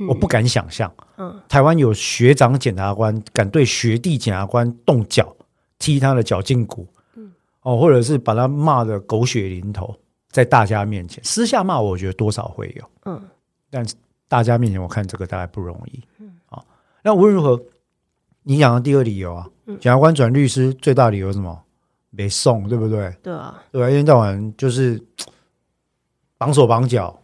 [0.00, 0.08] 嗯。
[0.08, 1.40] 我不敢想象，嗯。
[1.48, 5.32] 台湾有学长检察官敢对学弟检察官动脚，
[5.78, 6.84] 踢他的脚胫骨，
[7.14, 7.30] 嗯。
[7.62, 9.94] 哦，或者是把他骂的狗血淋头，
[10.30, 13.22] 在大家面前私下骂，我觉得多少会有，嗯。
[13.70, 13.94] 但是
[14.30, 16.64] 大家面前我看这个大概不容易，嗯，啊，
[17.02, 17.60] 那无论如何，
[18.44, 21.64] 你讲的第二理由啊，嗯检察官转律师最大理由是什么？
[22.10, 23.10] 没送，对不对？
[23.24, 23.90] 对啊，对啊？
[23.90, 25.04] 一天到晚就是
[26.38, 27.20] 绑手绑脚。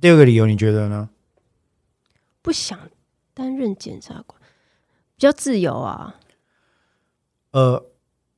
[0.00, 1.08] 第二个理由你觉得呢？
[2.42, 2.76] 不想
[3.32, 4.40] 担任检察官，
[5.14, 6.16] 比较自由啊。
[7.52, 7.86] 呃，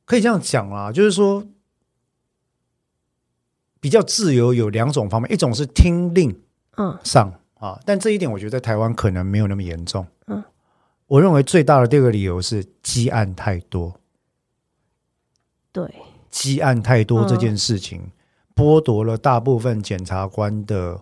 [0.05, 1.47] 可以这样讲啦，就是说
[3.81, 6.43] 比较自由有两种方面，一种是听令
[6.77, 10.07] 嗯上啊，但这一点我觉得在台湾可能没有那么严重。
[10.27, 10.43] 嗯，
[11.07, 13.99] 我认为最大的第二个理由是积案太多，
[15.73, 15.95] 对，
[16.31, 18.11] 积案太多嗯这件事情
[18.55, 21.01] 剥夺了大部分检察官的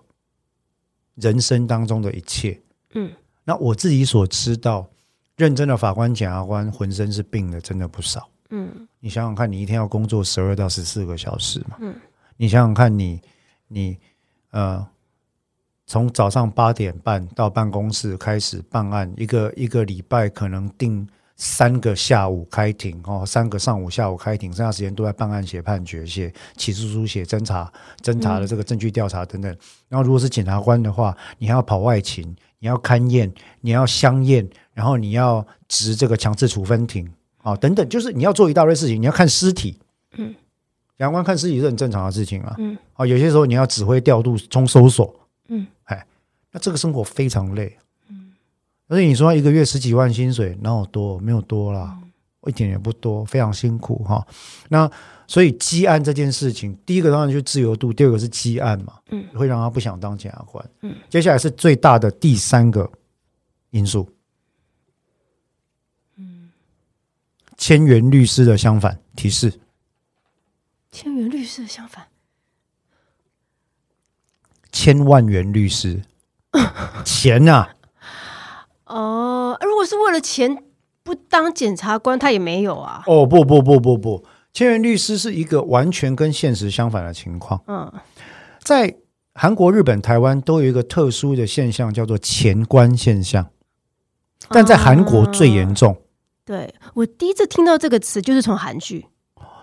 [1.17, 2.61] 人生当中的一切。
[2.95, 3.13] 嗯
[3.45, 4.89] 那我自己所知道，
[5.37, 8.29] 认真的法官、检察官浑身是病的，真的不少。
[8.51, 11.77] 嗯你想想看，你一天要工作十二到十四个小时嘛？
[11.81, 11.95] 嗯，
[12.37, 13.21] 你想想看你，
[13.69, 13.99] 你
[14.51, 14.87] 呃，
[15.87, 21.07] 从早上八点半到办公室开始办案，一个一个礼拜可能定
[21.37, 27.71] 三个下午开庭哦，三个上午下午开庭，剩下时间都在办案、写判决、写起诉书、写侦查、
[28.03, 29.57] 侦查的这个证据调查等等。
[29.89, 32.25] 然后如果是检察官的话，你还要跑外勤，
[32.61, 37.11] 你要勘验，你要相验，然后你要执这个强制处分庭。
[37.43, 39.79] 啊，等等，就是你要做一大堆事情，你要看尸体，
[40.17, 40.35] 嗯，
[40.97, 45.15] 检察官看尸体是很正常的事情啊，嗯，啊，有些时候你要指挥调度、冲搜索，
[45.49, 46.07] 嗯，哎，
[46.51, 47.77] 那这个生活非常累，
[48.09, 48.33] 嗯，
[48.89, 51.19] 而且你说一个月十几万薪水，哪有多？
[51.19, 51.99] 没有多啦，
[52.47, 54.27] 一点也不多，非常辛苦哈。
[54.69, 54.91] 那
[55.27, 62.91] 所以积案这件事情，第一个当然就是自由度，第二个是积案嘛，嗯，会让他不想当检察官，嗯，接下来是最大的第三个
[63.71, 64.09] 因素。
[66.17, 66.51] 嗯。
[67.57, 69.61] 千元律师的相反提示，
[70.91, 72.07] 千元律师的相反，
[74.75, 76.03] 千万元律师，
[77.05, 77.69] 钱呐、
[78.87, 80.65] 哦、如果是为了钱
[81.05, 83.05] 不当检察官，他也没有啊。
[83.07, 87.63] 哦不不不不不，千元律师是一个完全跟现实相反的情况。
[87.69, 87.91] 嗯
[88.65, 88.97] 在
[89.35, 93.47] 韩国、日本、台湾都有一个特殊的现象，叫做钱官现象，
[94.49, 95.97] 但在韩国最严重。
[96.45, 99.07] 对我第一次听到这个词，就是从韩剧。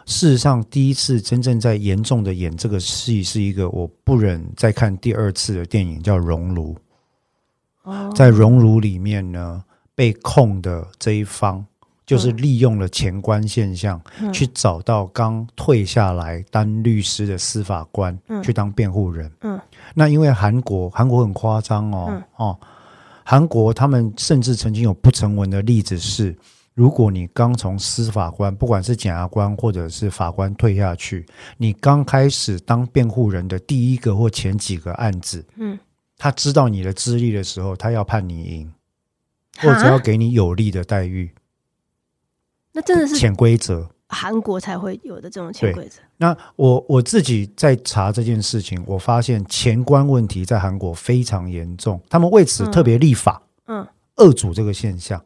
[0.05, 6.75] 事实上，第一次真正在严重的演这个戏，是一个我不忍再看第二次的电影，叫《熔炉》。
[7.83, 9.63] 哦，在熔炉里面呢，
[9.95, 11.65] 被控的这一方
[12.05, 19.31] 就是利用了钱官现象，嗯去找到刚退下来当律师的司法官，嗯去当辩护人。
[19.41, 19.59] 嗯
[19.93, 22.59] 那因为韩国，韩国很夸张哦、嗯哦，
[23.23, 26.35] 韩国他们甚至曾经有不成文的例子是。
[26.73, 31.25] 如果你刚从司法官，不管是检察官或者是法官退下去，
[31.57, 35.77] 你刚开始当辩护人的第一个或前几个案子，嗯，
[36.17, 38.71] 他知道你的资历的时候，他要判你赢，
[39.57, 41.29] 或者要哈给你有利的待遇，
[42.71, 43.89] 那真的是潜规则。
[44.13, 46.01] 韩国才会有的这种潜规则。
[46.17, 55.23] 那我我自己在查这件事情，我发现钱官问题在韩国非常严重，他们为此特别立法，嗯遏阻这个现象。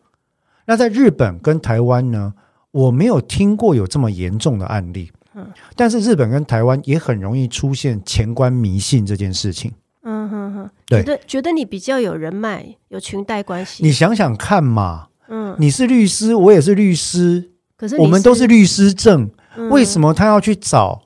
[0.65, 2.33] 那在日本跟台湾呢，
[2.71, 5.11] 我没有听过有这么严重的案例。
[5.35, 9.73] 嗯，但是日本跟台湾也很容易出现钱官迷信这件事情。
[10.03, 13.83] 嗯哼哼，对觉得觉得你比较有人脉，有裙带关系。
[13.83, 19.29] 你想想看嘛，嗯，你是律师，我也是律师，可是我们都是律师证，
[19.71, 20.09] 为什么？
[20.09, 21.01] 么他要去找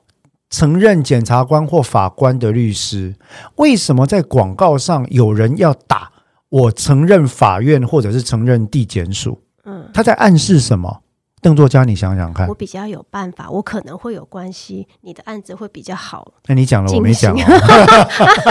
[0.48, 3.16] 承认检察官或法官的律师？
[3.56, 6.12] 为什么在广告上有人要打
[6.50, 9.40] 我承认法院或者是承认地检署？
[9.90, 11.02] 嗯，他在暗示什么？
[11.42, 12.54] 邓作家，你想想看我。
[12.54, 16.34] 比较有办法，我可能会有关系，你的案子会比较好。
[16.46, 17.34] 那你讲了，我没讲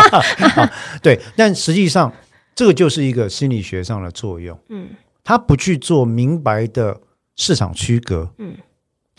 [1.03, 2.11] 对，但实际上
[2.55, 4.57] 这个就是一个心理学上的作用。
[4.69, 4.89] 嗯
[5.23, 6.99] 他不去做明白的
[7.35, 8.55] 市场区隔，嗯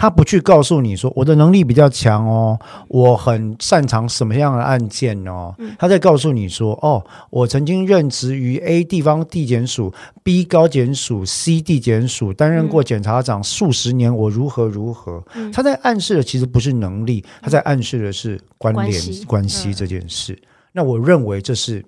[0.01, 5.77] 他不去告诉你说我的能力比较强哦，我很擅长什么样的案件哦，嗯。
[5.79, 9.93] 他在告诉你说哦，我曾经任职于 A 地方地检署、
[10.23, 15.23] B 高检署、C 地检署，担任过检察长数十年，我如何如何。
[15.35, 15.53] 嗯。
[15.53, 19.75] 他在暗示的其实不是能力，他在暗示的是关联关系。
[19.75, 20.41] 这件事。
[20.73, 21.85] 那我认为这是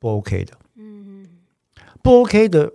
[0.00, 0.54] 不 OK 的。
[0.76, 1.24] 嗯。
[2.02, 2.72] 不 OK 的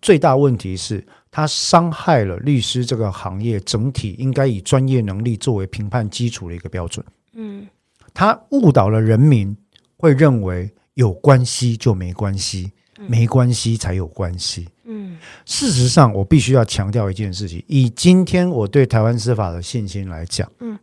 [0.00, 7.04] 最大问题是，它伤害了律师这个行业整体应该以专业能力作为评判基础的一个标准。
[7.32, 7.66] 嗯
[8.14, 9.56] 它误导了人民，
[9.96, 12.70] 会认为有关系就没关系，
[13.08, 14.68] 没关系才有关系。
[14.84, 20.78] 嗯事实上，我必须要强调一件事情：以今天我对台湾司法的信心来讲，嗯，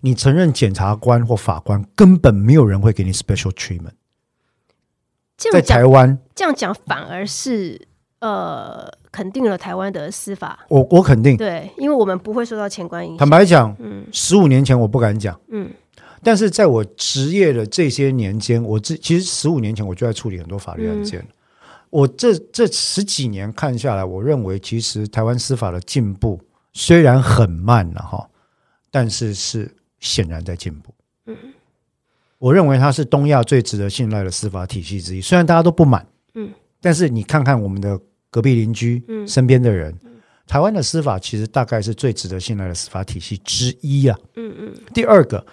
[0.00, 3.92] 你承认检察官或法官，根本没有人会给你 special treatment。
[5.38, 7.88] 在台湾，这样讲反而是
[8.18, 13.18] 呃肯定了台湾的司法，我我肯定，对，因为我们不会受到前观影响。
[13.18, 15.68] 坦白讲，嗯十五年前我不敢讲，嗯
[16.22, 21.26] 但是在我职业的这些年间，我这其实十五年前我就在处理很多法律案件。
[21.90, 26.40] 我这这十几年看下来，我认为其实台湾司法的进步
[26.72, 28.24] 虽然很慢了哈，
[28.88, 30.94] 但是是显然在进步。
[31.26, 31.36] 嗯
[32.38, 35.20] 我认为它是东亚最值得信赖的司法体系之一。
[35.20, 36.48] 虽然大家都不满，嗯，
[36.80, 37.98] 但是你看看我们的
[38.30, 39.26] 隔壁邻居、嗯。
[39.26, 39.94] 身边的人，
[40.46, 44.18] 台湾的司法其实大概是最值得信赖的司法体系之一啊。
[44.36, 44.74] 嗯嗯。
[44.92, 45.44] 第二个，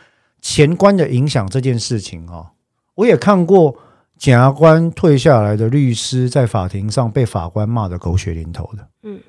[0.41, 2.47] 前官的影响这件事情哦，
[2.95, 3.77] 我也看过
[4.17, 8.87] 检察官退下来的律师在法庭上被法官骂的狗血淋头的。
[9.03, 9.19] 嗯，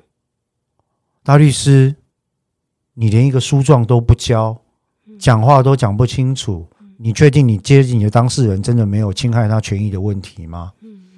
[1.23, 1.95] 大律师，
[2.93, 4.61] 你连一个书状都不交，
[5.19, 6.65] 讲话都讲不清楚，
[6.97, 10.71] 你确定你接近你的当事人真的没有侵害他权益的问题吗？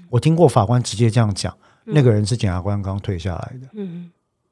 [0.09, 1.55] 我听过法官直接这样讲，
[1.93, 4.09] 那个人是检察官刚退下来的，嗯。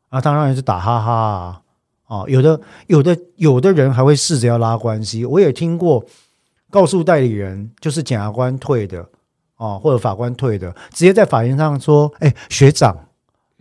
[0.10, 1.62] 啊，当然是打哈哈啊，
[2.06, 6.06] 啊，有的有的有的人还会试着要拉关系，我也听过
[6.70, 9.08] 告诉代理人就是检察官退的
[9.58, 12.96] 哦、或者法官退的，直接在法庭上说，哎，学长，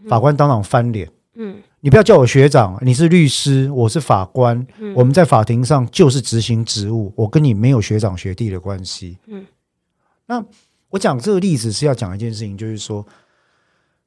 [0.08, 1.10] 法官当场翻脸。
[1.34, 1.56] 嗯。
[1.80, 4.92] 你不要叫我学长，你是律师，我是法官，嗯。
[4.94, 9.16] 我们在法庭上就是执行职务，我跟你没有学长学弟的关系。
[9.26, 9.46] 嗯，
[10.26, 10.44] 那
[10.90, 13.06] 我讲这个例子是要讲一件事情，就是说，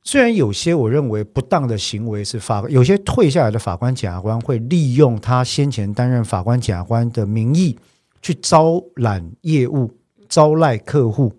[0.03, 7.77] 虽然有些我认为不当的行为是法，有些退下来的法官、检察官会利用他先前担任法官、检察官的名义
[8.21, 9.93] 去招揽业务、
[10.27, 11.33] 招揽客户。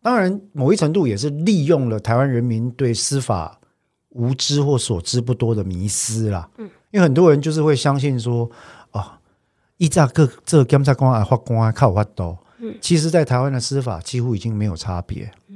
[0.00, 3.58] 当然，某一程度也是利用了台湾人民对司法
[4.10, 6.48] 无知或所知不多的迷思啦。
[6.58, 8.50] 嗯，因为很多人就是会相信说，
[8.90, 9.18] 啊，
[9.78, 12.36] 依照各这个检察官啊、法官啊靠法度。
[12.58, 15.30] 嗯，其实，在台湾的司法几乎已经没有差别。
[15.48, 15.53] 嗯，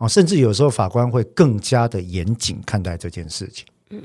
[0.00, 3.66] 啊，甚至有时候法官会更加的严谨看待这件事情。
[3.90, 3.98] 嗯，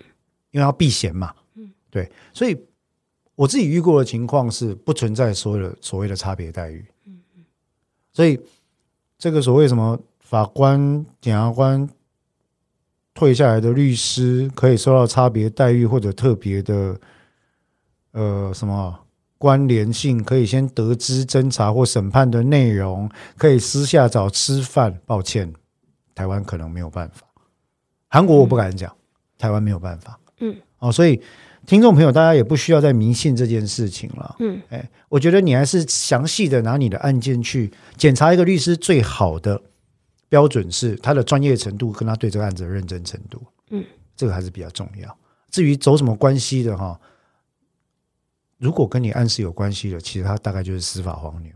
[0.52, 1.34] 因为要避嫌嘛。
[1.56, 2.56] 嗯，对，所以
[3.34, 6.86] 我自己遇过的情况是不存在所有的所谓的差别待遇。
[7.06, 7.20] 嗯
[8.12, 8.40] 所以
[9.18, 11.90] 这个所谓什么法官、检察官
[13.14, 17.00] 退下来的律师可以受到差别待遇或者特别的
[18.12, 18.98] 呃什么
[19.38, 24.98] 关联性，可以先得知侦查或审判的内容，可以私下找吃饭。
[25.06, 25.54] 抱歉，
[26.16, 27.28] 台湾可能没有办法。
[28.08, 28.96] 韩国我不敢讲，
[29.38, 30.20] 台湾没有办法。
[30.40, 31.22] 嗯，哦，所以
[31.66, 34.36] 听众朋友，大家也不需要再迷信这件事情了。
[34.40, 39.62] 嗯，哎，我觉得你还是详细的拿你的案件去检查一个律师最好的
[40.30, 43.42] 标准是他的专业程度跟他对这个案子的认真程度。
[43.70, 43.84] 嗯，
[44.16, 45.18] 这个还是比较重要。
[45.52, 47.00] 至于走什么关系的哈，
[48.58, 51.52] 如果跟你案是有关系的，其实他大概就是司法黄牛。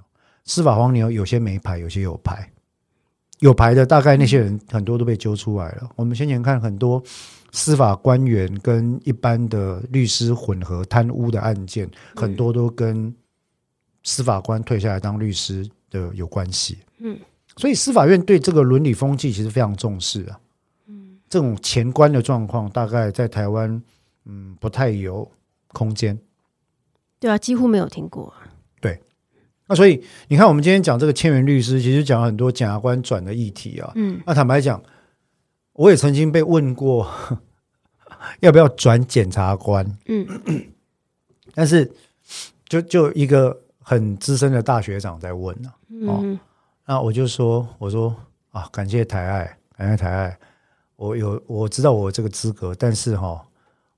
[0.45, 2.51] 司法黄牛有些没牌，有些有牌。
[3.39, 5.89] 有牌的大概那些人很多都被揪出来了。
[5.95, 7.01] 我们先前看很多
[7.51, 13.13] 司法官员跟一般的律师混合贪污的案件，很多都跟
[14.03, 16.79] 司法官退下来当律师的有关系。
[16.99, 17.17] 嗯，
[17.55, 20.39] 所以司法院对这个伦理风气其实非常重视啊。
[20.87, 23.81] 嗯，这种前官的状况，大概在台湾
[24.25, 25.29] 嗯不太有
[25.73, 26.19] 空间。
[27.19, 28.33] 对啊，几乎没有听过。
[29.69, 33.91] 那所以你看，我们今天讲这个千元律师，其实讲了很多检察官转的议题啊。
[33.93, 34.19] 嗯。
[34.25, 34.81] 那坦白讲，
[35.73, 37.07] 我也曾经被问过
[38.41, 40.27] 要不要转检察官，嗯。
[41.53, 41.89] 但是
[42.67, 46.39] 就就一个很资深的大学长在问啊，嗯。
[46.87, 48.15] 那我就说，我说
[48.49, 50.39] 啊，感谢台爱，感谢台爱，
[50.95, 53.39] 我有我知道我有这个资格，但是哈、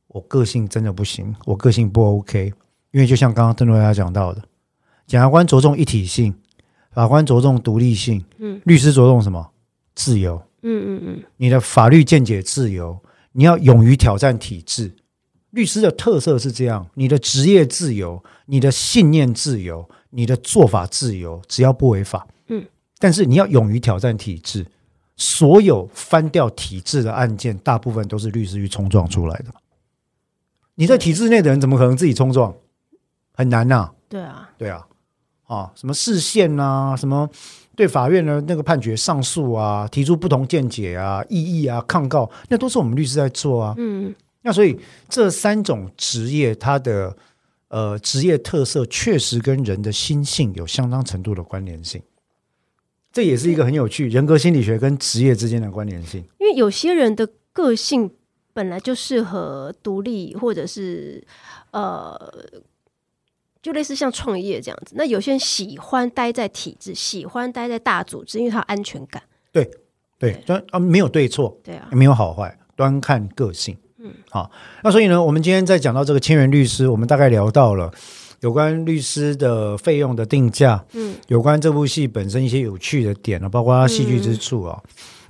[0.07, 2.51] 我个性真的不行，我个性不 OK，
[2.91, 4.43] 因为就像刚刚邓若亚讲到的，
[5.11, 6.33] 检察官着重一体性，
[6.91, 9.51] 法官着重独立性，嗯，律师着重什么？
[9.93, 12.97] 自由，嗯嗯嗯你的法律见解自由，
[13.33, 14.95] 你要勇于挑战体制。
[15.49, 22.25] 律师的特色是这样：你的职业自由，你的信念自由，你的做法自由，只要不违法。
[22.47, 22.65] 嗯，
[22.97, 24.65] 但是你要勇于挑战体制。
[25.17, 29.47] 所有翻掉体制的案件，大部分都是律师去冲撞出来的。
[30.75, 32.55] 你在体制内的人，怎么可能自己冲撞？
[33.33, 34.87] 很难呐、对啊，对啊，
[35.51, 37.29] 啊，什么视线啊，什么
[37.75, 43.75] 对法院的那个判决上诉啊，提出不同见解啊、异议啊、抗告，那都是我们律师在做啊。
[43.77, 44.79] 嗯那所以
[45.09, 47.15] 这三种职业，它的
[47.67, 52.01] 呃职业特色确实跟人的心性有相当程度的关联性。
[53.11, 56.23] 这也是一个很有趣人格心理学跟职业之间的关联性。
[56.39, 58.09] 因为有些人的个性
[58.53, 61.23] 本来就适合独立，或者是
[61.71, 62.17] 呃，
[63.61, 64.93] 就类似像创业这样子。
[64.95, 69.21] 那有些人喜欢待在体制，喜欢待在大组织，因为他有安全感。
[69.51, 69.69] 对
[70.17, 73.77] 对，端啊没有对错，对啊，没有好坏，端看个性。
[74.03, 74.49] 嗯，好，
[74.83, 77.91] 那所以呢，我们今天在讲到这个千元律师，我们大概聊到了
[78.39, 84.81] 有关律师的费用的定价，嗯，有关这部戏本身一些有趣的点呢，包括它戏剧之处啊。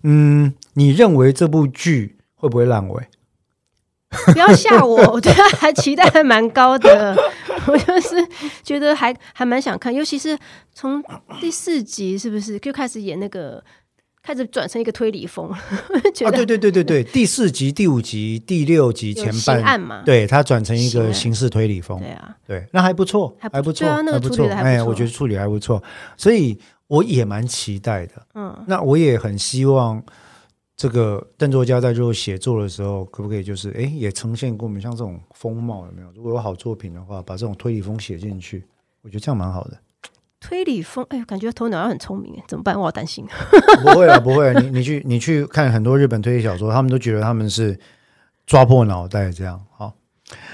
[0.04, 3.04] 嗯，你认为这部剧会不会烂尾？
[4.34, 7.16] 不要吓我， 我对他还期待还蛮高的。
[7.68, 8.16] 我就是
[8.64, 10.38] 觉得还还蛮想看，尤其是
[10.74, 11.02] 从
[11.40, 13.64] 第四集是不是就开始演那个，
[14.24, 15.50] 开始转成一个推理风，
[16.14, 20.02] 觉啊，对对对对对，第四集、第五集、第六集前半，嘛？
[20.04, 24.90] 对他转成一个刑事推理风，对啊，对，那还不错，还不错，对啊那个还不错，哎，处理的还不错。
[24.90, 25.84] 我觉得处理还不错，
[26.18, 26.58] 所以
[26.88, 28.14] 我也蛮期待的。
[28.34, 28.58] 嗯。
[28.68, 30.04] 那我也很希望
[30.82, 36.12] 这个邓作家在做写作的时候，可不可以就是哎，也呈现给我们像这种风貌有没有？
[36.16, 38.66] 如果有好作品的话，把这种推理风写进去，
[39.04, 39.78] 我觉得这样蛮好的。
[40.40, 42.76] 推理风，哎，感觉头脑要很聪明，哎，怎么办？
[42.76, 43.24] 我好担心。
[43.84, 44.52] 不会啊，不会。
[44.56, 47.80] 你你去你去看很多日本推理小说，他们都觉得他们是
[48.48, 49.64] 抓破脑袋这样。
[49.78, 49.94] 好，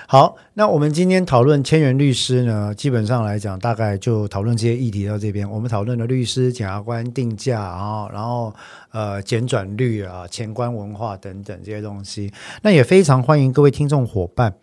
[0.07, 5.49] 好，那我们今天讨论千元律师呢，基本上来讲，大概就讨论这些议题到这边。
[5.49, 8.53] 我们讨论了律师、检察官定价啊，然后
[8.91, 12.31] 呃，简转率啊，前官文化等等这些东西。
[12.61, 14.53] 那也非常欢迎各位听众伙伴。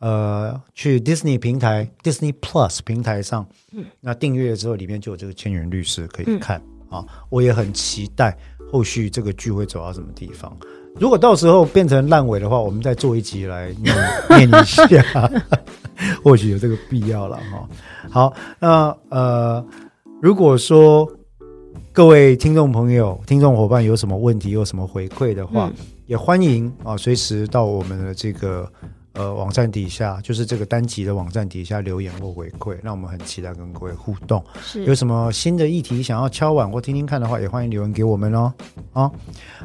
[0.00, 3.46] 呃，去 Disney 平台、Disney Plus 平台上，
[4.00, 7.04] 那订阅了之后，里面就有这个千元律师可以看啊。
[7.28, 8.36] 我也很期待
[8.72, 10.56] 后续这个剧会走到什么地方。
[10.98, 13.94] 如果到时候变成烂尾的话，我们再做一集来念
[14.28, 15.30] 念一下，
[16.22, 17.68] 或许有这个必要了哈。
[18.10, 19.64] 好，那呃，
[20.20, 21.10] 如果说
[21.92, 25.70] 各位听众朋友、听众伙伴有什么问题、有什么回馈的话，
[26.06, 28.70] 也欢迎啊，随时到我们的这个。
[29.12, 34.42] 呃，网站底下就是这个单集的网站底下留言或回馈，让我们很期待跟各位互动。
[34.62, 38.52] 是有什么新的议题想要敲碗或听听看的话，也欢迎留言给我们哦。
[38.92, 39.10] 啊，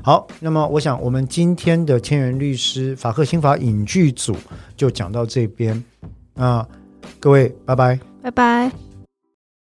[0.01, 4.35] 好，那么我想我们今天的千元律师法克新法影剧组
[4.75, 5.83] 就讲到这边
[6.35, 6.67] 啊，
[7.19, 8.94] 各位拜拜，拜拜。